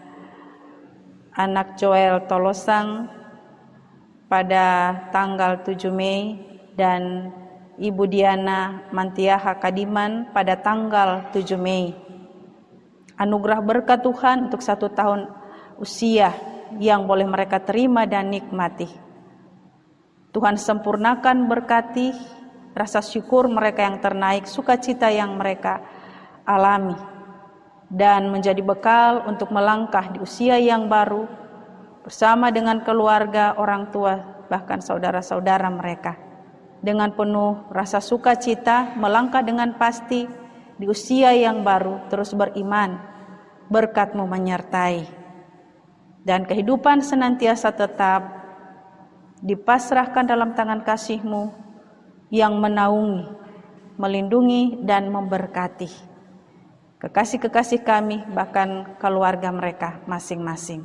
anak 1.37 1.77
Joel 1.77 2.25
Tolosang 2.25 3.13
pada 4.33 4.97
tanggal 5.13 5.61
7 5.61 5.85
Mei 5.93 6.41
dan 6.81 7.29
Ibu 7.77 8.09
Diana 8.09 8.89
Mantiaha 8.89 9.61
Kadiman 9.61 10.33
pada 10.33 10.57
tanggal 10.57 11.29
7 11.29 11.61
Mei. 11.61 11.93
Anugerah 13.21 13.61
berkat 13.61 14.01
Tuhan 14.01 14.49
untuk 14.49 14.65
satu 14.65 14.89
tahun 14.89 15.29
usia 15.77 16.33
yang 16.79 17.09
boleh 17.09 17.27
mereka 17.27 17.59
terima 17.65 18.07
dan 18.07 18.31
nikmati. 18.31 18.87
Tuhan 20.31 20.55
sempurnakan 20.55 21.51
berkati 21.51 22.15
rasa 22.71 23.03
syukur 23.03 23.51
mereka 23.51 23.83
yang 23.83 23.99
ternaik, 23.99 24.47
sukacita 24.47 25.11
yang 25.11 25.35
mereka 25.35 25.83
alami 26.47 26.95
dan 27.91 28.31
menjadi 28.31 28.63
bekal 28.63 29.27
untuk 29.27 29.51
melangkah 29.51 30.15
di 30.15 30.23
usia 30.23 30.55
yang 30.63 30.87
baru 30.87 31.27
bersama 32.07 32.55
dengan 32.55 32.87
keluarga, 32.87 33.59
orang 33.59 33.91
tua, 33.91 34.47
bahkan 34.47 34.79
saudara-saudara 34.79 35.67
mereka. 35.69 36.15
Dengan 36.81 37.13
penuh 37.13 37.69
rasa 37.75 38.01
sukacita 38.01 38.97
melangkah 38.97 39.45
dengan 39.45 39.77
pasti 39.77 40.25
di 40.81 40.89
usia 40.89 41.37
yang 41.37 41.61
baru 41.61 42.09
terus 42.09 42.33
beriman 42.33 42.97
berkatmu 43.69 44.25
menyertai. 44.25 45.20
Dan 46.21 46.45
kehidupan 46.45 47.01
senantiasa 47.01 47.73
tetap 47.73 48.41
dipasrahkan 49.41 50.29
dalam 50.29 50.53
tangan 50.53 50.85
kasihmu 50.85 51.49
yang 52.29 52.61
menaungi, 52.61 53.25
melindungi, 53.97 54.85
dan 54.85 55.09
memberkati. 55.09 55.89
Kekasih-kekasih 57.01 57.81
kami, 57.81 58.21
bahkan 58.37 58.97
keluarga 59.01 59.49
mereka 59.49 60.05
masing-masing. 60.05 60.85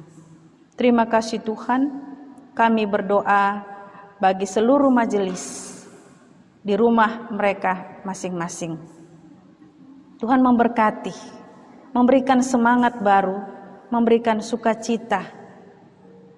Terima 0.80 1.04
kasih 1.08 1.44
Tuhan, 1.44 1.92
kami 2.56 2.88
berdoa 2.88 3.64
bagi 4.24 4.48
seluruh 4.48 4.88
majelis 4.88 5.76
di 6.64 6.74
rumah 6.80 7.28
mereka 7.30 8.02
masing-masing. 8.08 8.80
Tuhan 10.16 10.40
memberkati 10.40 11.44
memberikan 11.96 12.44
semangat 12.44 13.00
baru, 13.00 13.55
memberikan 13.90 14.42
sukacita, 14.42 15.26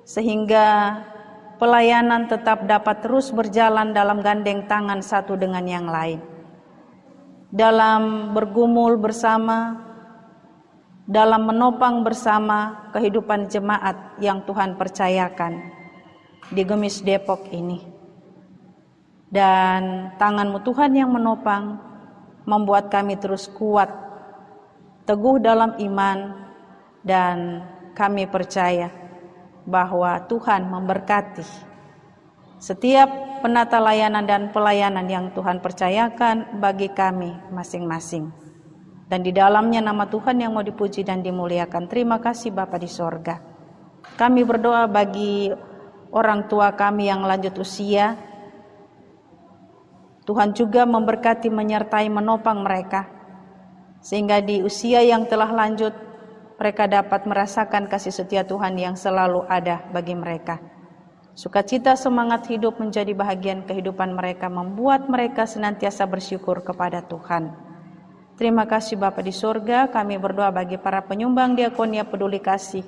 sehingga 0.07 0.99
pelayanan 1.59 2.29
tetap 2.29 2.63
dapat 2.69 3.03
terus 3.03 3.33
berjalan 3.33 3.91
dalam 3.91 4.21
gandeng 4.21 4.65
tangan 4.69 5.01
satu 5.01 5.35
dengan 5.35 5.65
yang 5.65 5.87
lain. 5.89 6.21
Dalam 7.47 8.35
bergumul 8.35 8.99
bersama, 8.99 9.79
dalam 11.07 11.47
menopang 11.47 12.03
bersama 12.03 12.91
kehidupan 12.91 13.47
jemaat 13.47 14.19
yang 14.19 14.43
Tuhan 14.43 14.75
percayakan 14.75 15.71
di 16.51 16.61
Gemis 16.67 16.99
Depok 16.99 17.47
ini. 17.51 17.79
Dan 19.27 20.15
tanganmu 20.15 20.63
Tuhan 20.63 20.95
yang 20.95 21.11
menopang 21.11 21.79
membuat 22.47 22.87
kami 22.87 23.19
terus 23.19 23.51
kuat 23.51 23.91
teguh 25.03 25.39
dalam 25.39 25.75
iman, 25.79 26.46
dan 27.01 27.65
kami 27.97 28.29
percaya 28.29 28.93
bahwa 29.67 30.21
Tuhan 30.29 30.69
memberkati 30.69 31.45
setiap 32.57 33.39
penata 33.45 33.77
layanan 33.77 34.25
dan 34.25 34.49
pelayanan 34.49 35.05
yang 35.05 35.29
Tuhan 35.33 35.61
percayakan 35.61 36.57
bagi 36.57 36.89
kami 36.89 37.33
masing-masing. 37.53 38.33
Dan 39.07 39.23
di 39.23 39.31
dalamnya 39.31 39.79
nama 39.79 40.09
Tuhan 40.09 40.41
yang 40.41 40.57
mau 40.57 40.65
dipuji 40.65 41.05
dan 41.05 41.23
dimuliakan. 41.23 41.87
Terima 41.87 42.19
kasih 42.19 42.51
Bapa 42.51 42.75
di 42.75 42.89
sorga. 42.91 43.39
Kami 44.19 44.41
berdoa 44.43 44.89
bagi 44.89 45.47
orang 46.11 46.49
tua 46.49 46.73
kami 46.75 47.07
yang 47.07 47.23
lanjut 47.23 47.55
usia. 47.61 48.19
Tuhan 50.27 50.51
juga 50.51 50.83
memberkati, 50.83 51.47
menyertai, 51.47 52.11
menopang 52.11 52.65
mereka 52.65 53.07
sehingga 54.03 54.43
di 54.43 54.61
usia 54.63 55.01
yang 55.03 55.25
telah 55.25 55.49
lanjut 55.51 55.93
mereka 56.57 56.89
dapat 56.89 57.29
merasakan 57.29 57.85
kasih 57.85 58.09
setia 58.09 58.41
Tuhan 58.41 58.73
yang 58.81 58.97
selalu 58.97 59.45
ada 59.45 59.85
bagi 59.93 60.17
mereka. 60.17 60.57
Sukacita 61.37 61.93
semangat 61.93 62.49
hidup 62.49 62.81
menjadi 62.81 63.13
bahagian 63.13 63.61
kehidupan 63.69 64.17
mereka 64.17 64.49
membuat 64.49 65.05
mereka 65.05 65.45
senantiasa 65.45 66.09
bersyukur 66.09 66.65
kepada 66.65 67.05
Tuhan. 67.05 67.53
Terima 68.41 68.65
kasih 68.65 68.97
Bapa 68.97 69.21
di 69.21 69.29
surga, 69.29 69.93
kami 69.93 70.17
berdoa 70.17 70.49
bagi 70.49 70.81
para 70.81 71.05
penyumbang 71.05 71.53
diakonia 71.53 72.09
peduli 72.09 72.41
kasih. 72.41 72.81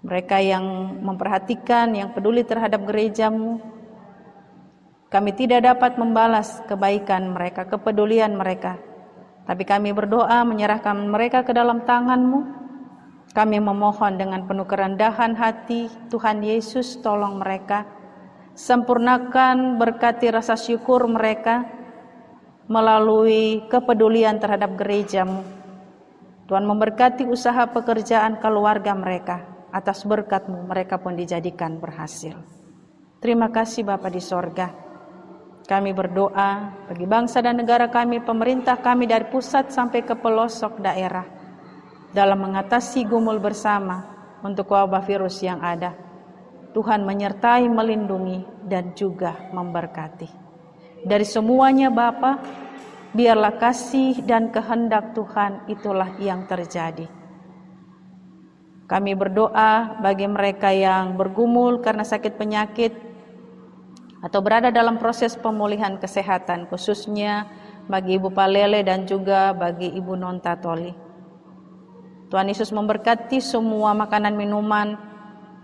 Mereka 0.00 0.40
yang 0.40 0.64
memperhatikan, 1.04 1.92
yang 1.92 2.16
peduli 2.16 2.48
terhadap 2.48 2.80
gerejamu. 2.88 3.60
Kami 5.12 5.36
tidak 5.36 5.68
dapat 5.68 6.00
membalas 6.00 6.64
kebaikan 6.64 7.28
mereka, 7.28 7.68
kepedulian 7.68 8.32
mereka. 8.40 8.87
Tapi 9.48 9.64
kami 9.64 9.96
berdoa 9.96 10.44
menyerahkan 10.44 11.08
mereka 11.08 11.40
ke 11.40 11.56
dalam 11.56 11.88
tanganmu. 11.88 12.60
Kami 13.32 13.56
memohon 13.64 14.20
dengan 14.20 14.44
penuh 14.44 14.68
kerendahan 14.68 15.32
hati, 15.32 15.88
Tuhan 16.12 16.44
Yesus 16.44 17.00
tolong 17.00 17.40
mereka. 17.40 17.88
Sempurnakan 18.52 19.80
berkati 19.80 20.28
rasa 20.28 20.52
syukur 20.52 21.08
mereka 21.08 21.64
melalui 22.68 23.64
kepedulian 23.72 24.36
terhadap 24.36 24.76
gerejamu. 24.76 25.40
Tuhan 26.44 26.68
memberkati 26.68 27.24
usaha 27.24 27.64
pekerjaan 27.72 28.40
keluarga 28.44 28.92
mereka. 28.92 29.48
Atas 29.72 30.04
berkatmu 30.04 30.68
mereka 30.68 31.00
pun 31.00 31.16
dijadikan 31.16 31.80
berhasil. 31.80 32.36
Terima 33.20 33.48
kasih 33.48 33.84
Bapa 33.84 34.12
di 34.12 34.20
sorga. 34.20 34.87
Kami 35.68 35.92
berdoa 35.92 36.72
bagi 36.88 37.04
bangsa 37.04 37.44
dan 37.44 37.60
negara 37.60 37.92
kami, 37.92 38.24
pemerintah 38.24 38.80
kami 38.80 39.04
dari 39.04 39.28
pusat 39.28 39.68
sampai 39.68 40.00
ke 40.00 40.16
pelosok 40.16 40.80
daerah 40.80 41.28
dalam 42.16 42.40
mengatasi 42.40 43.04
gumul 43.04 43.36
bersama 43.36 44.00
untuk 44.40 44.72
wabah 44.72 45.04
virus 45.04 45.44
yang 45.44 45.60
ada. 45.60 45.92
Tuhan 46.72 47.04
menyertai, 47.04 47.68
melindungi, 47.68 48.64
dan 48.64 48.96
juga 48.96 49.36
memberkati. 49.52 50.28
Dari 51.04 51.26
semuanya 51.28 51.92
Bapa, 51.92 52.40
biarlah 53.12 53.60
kasih 53.60 54.24
dan 54.24 54.48
kehendak 54.48 55.12
Tuhan 55.12 55.68
itulah 55.68 56.16
yang 56.16 56.48
terjadi. 56.48 57.08
Kami 58.88 59.12
berdoa 59.12 60.00
bagi 60.00 60.24
mereka 60.24 60.72
yang 60.72 61.12
bergumul 61.12 61.84
karena 61.84 62.08
sakit 62.08 62.40
penyakit, 62.40 63.07
atau 64.18 64.42
berada 64.42 64.74
dalam 64.74 64.98
proses 64.98 65.38
pemulihan 65.38 65.94
kesehatan 65.98 66.66
khususnya 66.66 67.46
bagi 67.88 68.18
Ibu 68.18 68.34
Palele 68.34 68.84
dan 68.84 69.08
juga 69.08 69.54
bagi 69.56 69.88
Ibu 69.88 70.14
Nonta 70.18 70.58
Toli. 70.58 70.92
Tuhan 72.28 72.52
Yesus 72.52 72.68
memberkati 72.76 73.40
semua 73.40 73.96
makanan 73.96 74.36
minuman, 74.36 75.00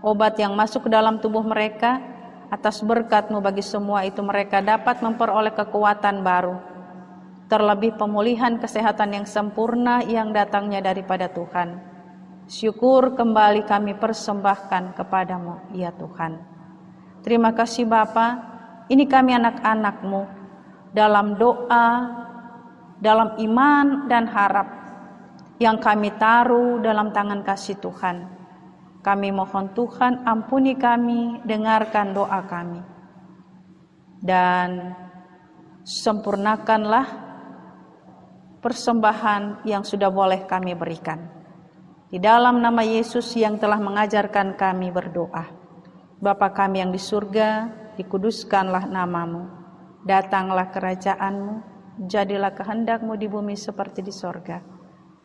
obat 0.01 0.33
yang 0.41 0.57
masuk 0.57 0.87
ke 0.87 0.89
dalam 0.89 1.21
tubuh 1.21 1.45
mereka, 1.45 2.01
atas 2.49 2.81
berkatmu 2.81 3.37
bagi 3.37 3.61
semua 3.61 4.01
itu 4.01 4.25
mereka 4.25 4.65
dapat 4.65 4.97
memperoleh 5.05 5.53
kekuatan 5.53 6.25
baru, 6.25 6.57
terlebih 7.45 7.93
pemulihan 8.01 8.57
kesehatan 8.57 9.13
yang 9.13 9.25
sempurna 9.29 10.01
yang 10.09 10.33
datangnya 10.33 10.81
daripada 10.81 11.29
Tuhan. 11.29 11.77
Syukur 12.49 13.13
kembali 13.13 13.65
kami 13.69 13.97
persembahkan 14.01 14.97
kepadamu, 14.97 15.69
ya 15.77 15.93
Tuhan. 15.93 16.54
Terima 17.25 17.57
kasih 17.57 17.89
Bapa. 17.89 18.37
Ini 18.85 19.09
kami 19.09 19.33
anak-anakmu 19.33 20.29
dalam 20.93 21.41
doa, 21.41 21.87
dalam 23.01 23.33
iman 23.41 24.05
dan 24.05 24.29
harap 24.29 24.69
yang 25.57 25.81
kami 25.81 26.13
taruh 26.21 26.77
dalam 26.85 27.09
tangan 27.09 27.41
kasih 27.41 27.81
Tuhan. 27.81 28.29
Kami 29.01 29.33
mohon 29.33 29.73
Tuhan 29.73 30.21
ampuni 30.21 30.77
kami, 30.77 31.41
dengarkan 31.41 32.13
doa 32.13 32.45
kami. 32.45 32.85
Dan 34.21 34.93
sempurnakanlah 35.81 37.09
persembahan 38.61 39.65
yang 39.65 39.81
sudah 39.81 40.13
boleh 40.13 40.45
kami 40.45 40.77
berikan. 40.77 41.25
Di 42.05 42.21
dalam 42.21 42.61
nama 42.61 42.85
Yesus 42.85 43.33
yang 43.33 43.57
telah 43.57 43.81
mengajarkan 43.81 44.53
kami 44.53 44.93
berdoa. 44.93 45.64
Bapa 46.15 46.55
kami 46.55 46.79
yang 46.79 46.95
di 46.95 47.01
surga, 47.01 47.67
dikuduskanlah 47.99 48.87
namamu. 48.87 49.51
Datanglah 50.07 50.71
kerajaanmu, 50.71 51.59
jadilah 52.07 52.55
kehendakmu 52.55 53.19
di 53.19 53.27
bumi 53.27 53.59
seperti 53.59 53.99
di 53.99 54.15
sorga. 54.15 54.63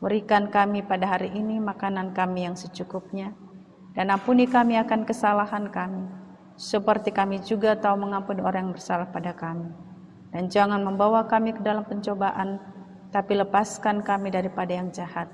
Berikan 0.03 0.51
kami 0.51 0.83
pada 0.83 1.15
hari 1.15 1.31
ini 1.31 1.63
makanan 1.63 2.11
kami 2.11 2.49
yang 2.49 2.57
secukupnya, 2.57 3.37
dan 3.95 4.11
ampuni 4.11 4.49
kami 4.49 4.81
akan 4.81 5.07
kesalahan 5.07 5.69
kami, 5.71 6.09
seperti 6.59 7.15
kami 7.15 7.39
juga 7.45 7.77
tahu 7.79 8.09
mengampuni 8.09 8.41
orang 8.41 8.71
yang 8.71 8.75
bersalah 8.75 9.07
pada 9.13 9.31
kami. 9.37 9.71
Dan 10.35 10.51
jangan 10.51 10.83
membawa 10.83 11.27
kami 11.29 11.55
ke 11.55 11.63
dalam 11.63 11.87
pencobaan, 11.87 12.59
tapi 13.15 13.39
lepaskan 13.39 14.03
kami 14.03 14.31
daripada 14.35 14.75
yang 14.75 14.91
jahat. 14.91 15.31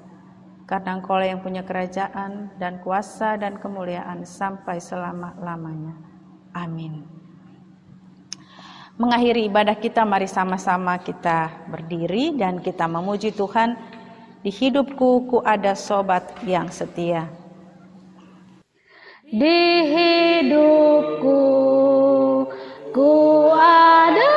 Karena 0.67 0.99
engkau 0.99 1.23
yang 1.23 1.39
punya 1.47 1.63
kerajaan 1.63 2.51
dan 2.59 2.83
kuasa 2.83 3.39
dan 3.39 3.55
kemuliaan 3.55 4.27
sampai 4.27 4.83
selama-lamanya. 4.83 5.95
Amin. 6.59 7.07
Mengakhiri 8.99 9.47
ibadah 9.47 9.79
kita, 9.79 10.03
mari 10.03 10.27
sama-sama 10.27 10.99
kita 10.99 11.71
berdiri 11.71 12.35
dan 12.35 12.59
kita 12.59 12.91
memuji 12.91 13.31
Tuhan. 13.31 13.79
Di 14.43 14.51
hidupku 14.51 15.31
ku 15.31 15.39
ada 15.47 15.79
sobat 15.79 16.35
yang 16.43 16.67
setia. 16.73 17.31
Di 19.27 19.61
hidupku 19.91 21.41
ku 22.91 23.15
ada 23.55 24.36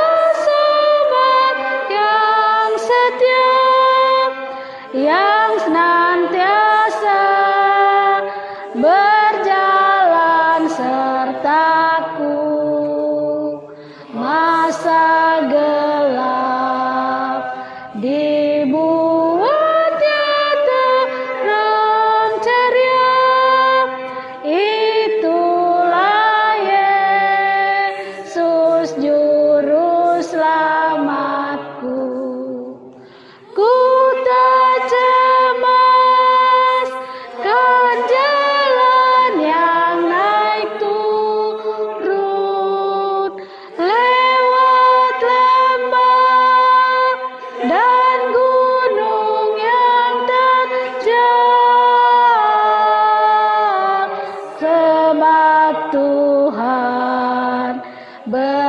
Tuhan 58.26 58.69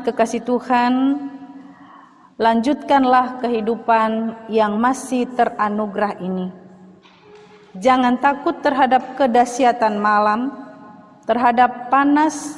Kekasih 0.00 0.40
Tuhan, 0.40 1.20
lanjutkanlah 2.40 3.44
kehidupan 3.44 4.10
yang 4.48 4.80
masih 4.80 5.28
teranugerah 5.36 6.16
ini. 6.24 6.48
Jangan 7.76 8.16
takut 8.16 8.56
terhadap 8.64 9.20
kedahsyatan 9.20 10.00
malam, 10.00 10.48
terhadap 11.28 11.92
panas, 11.92 12.56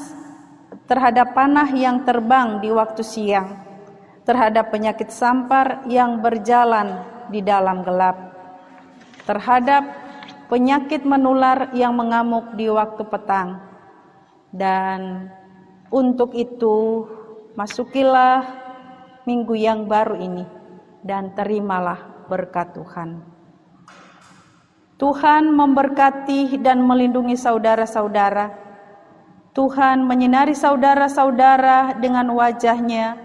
terhadap 0.87 1.35
panah 1.35 1.67
yang 1.75 2.07
terbang 2.07 2.63
di 2.63 2.71
waktu 2.71 3.03
siang, 3.03 3.59
terhadap 4.23 4.71
penyakit 4.71 5.11
sampar 5.11 5.83
yang 5.91 6.23
berjalan 6.23 7.03
di 7.35 7.43
dalam 7.43 7.83
gelap, 7.83 8.15
terhadap 9.27 9.83
penyakit 10.47 11.03
menular 11.03 11.75
yang 11.75 11.99
mengamuk 11.99 12.55
di 12.55 12.71
waktu 12.71 13.03
petang. 13.07 13.59
Dan 14.55 15.31
untuk 15.91 16.35
itu, 16.35 17.07
masukilah 17.55 18.43
minggu 19.25 19.55
yang 19.55 19.87
baru 19.87 20.19
ini 20.19 20.45
dan 21.07 21.35
terimalah 21.39 22.27
berkat 22.27 22.75
Tuhan. 22.75 23.23
Tuhan 24.99 25.51
memberkati 25.51 26.59
dan 26.63 26.83
melindungi 26.83 27.35
saudara-saudara. 27.35 28.63
Tuhan 29.55 30.03
menyinari 30.03 30.55
saudara-saudara 30.55 31.99
dengan 31.99 32.31
wajahnya 32.35 33.19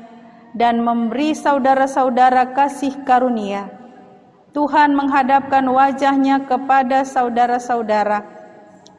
dan 0.54 0.82
memberi 0.82 1.34
saudara-saudara 1.34 2.54
kasih 2.54 3.02
karunia. 3.06 3.70
Tuhan 4.50 4.98
menghadapkan 4.98 5.66
wajahnya 5.70 6.42
kepada 6.50 7.06
saudara-saudara 7.06 8.26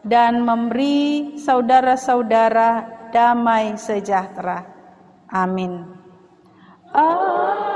dan 0.07 0.47
memberi 0.47 1.35
saudara-saudara 1.39 2.87
damai 3.11 3.74
sejahtera. 3.74 4.70
Amin. 5.31 5.87
Amin. 6.91 7.70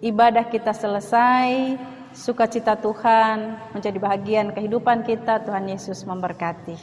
Ibadah 0.00 0.48
kita 0.48 0.72
selesai, 0.72 1.76
sukacita 2.16 2.72
Tuhan 2.76 3.60
menjadi 3.76 3.96
bagian 4.00 4.48
kehidupan 4.52 5.04
kita. 5.04 5.44
Tuhan 5.44 5.68
Yesus 5.68 6.04
memberkati. 6.08 6.76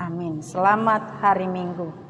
Amin. 0.00 0.44
Selamat 0.44 1.20
hari 1.20 1.48
Minggu. 1.48 2.05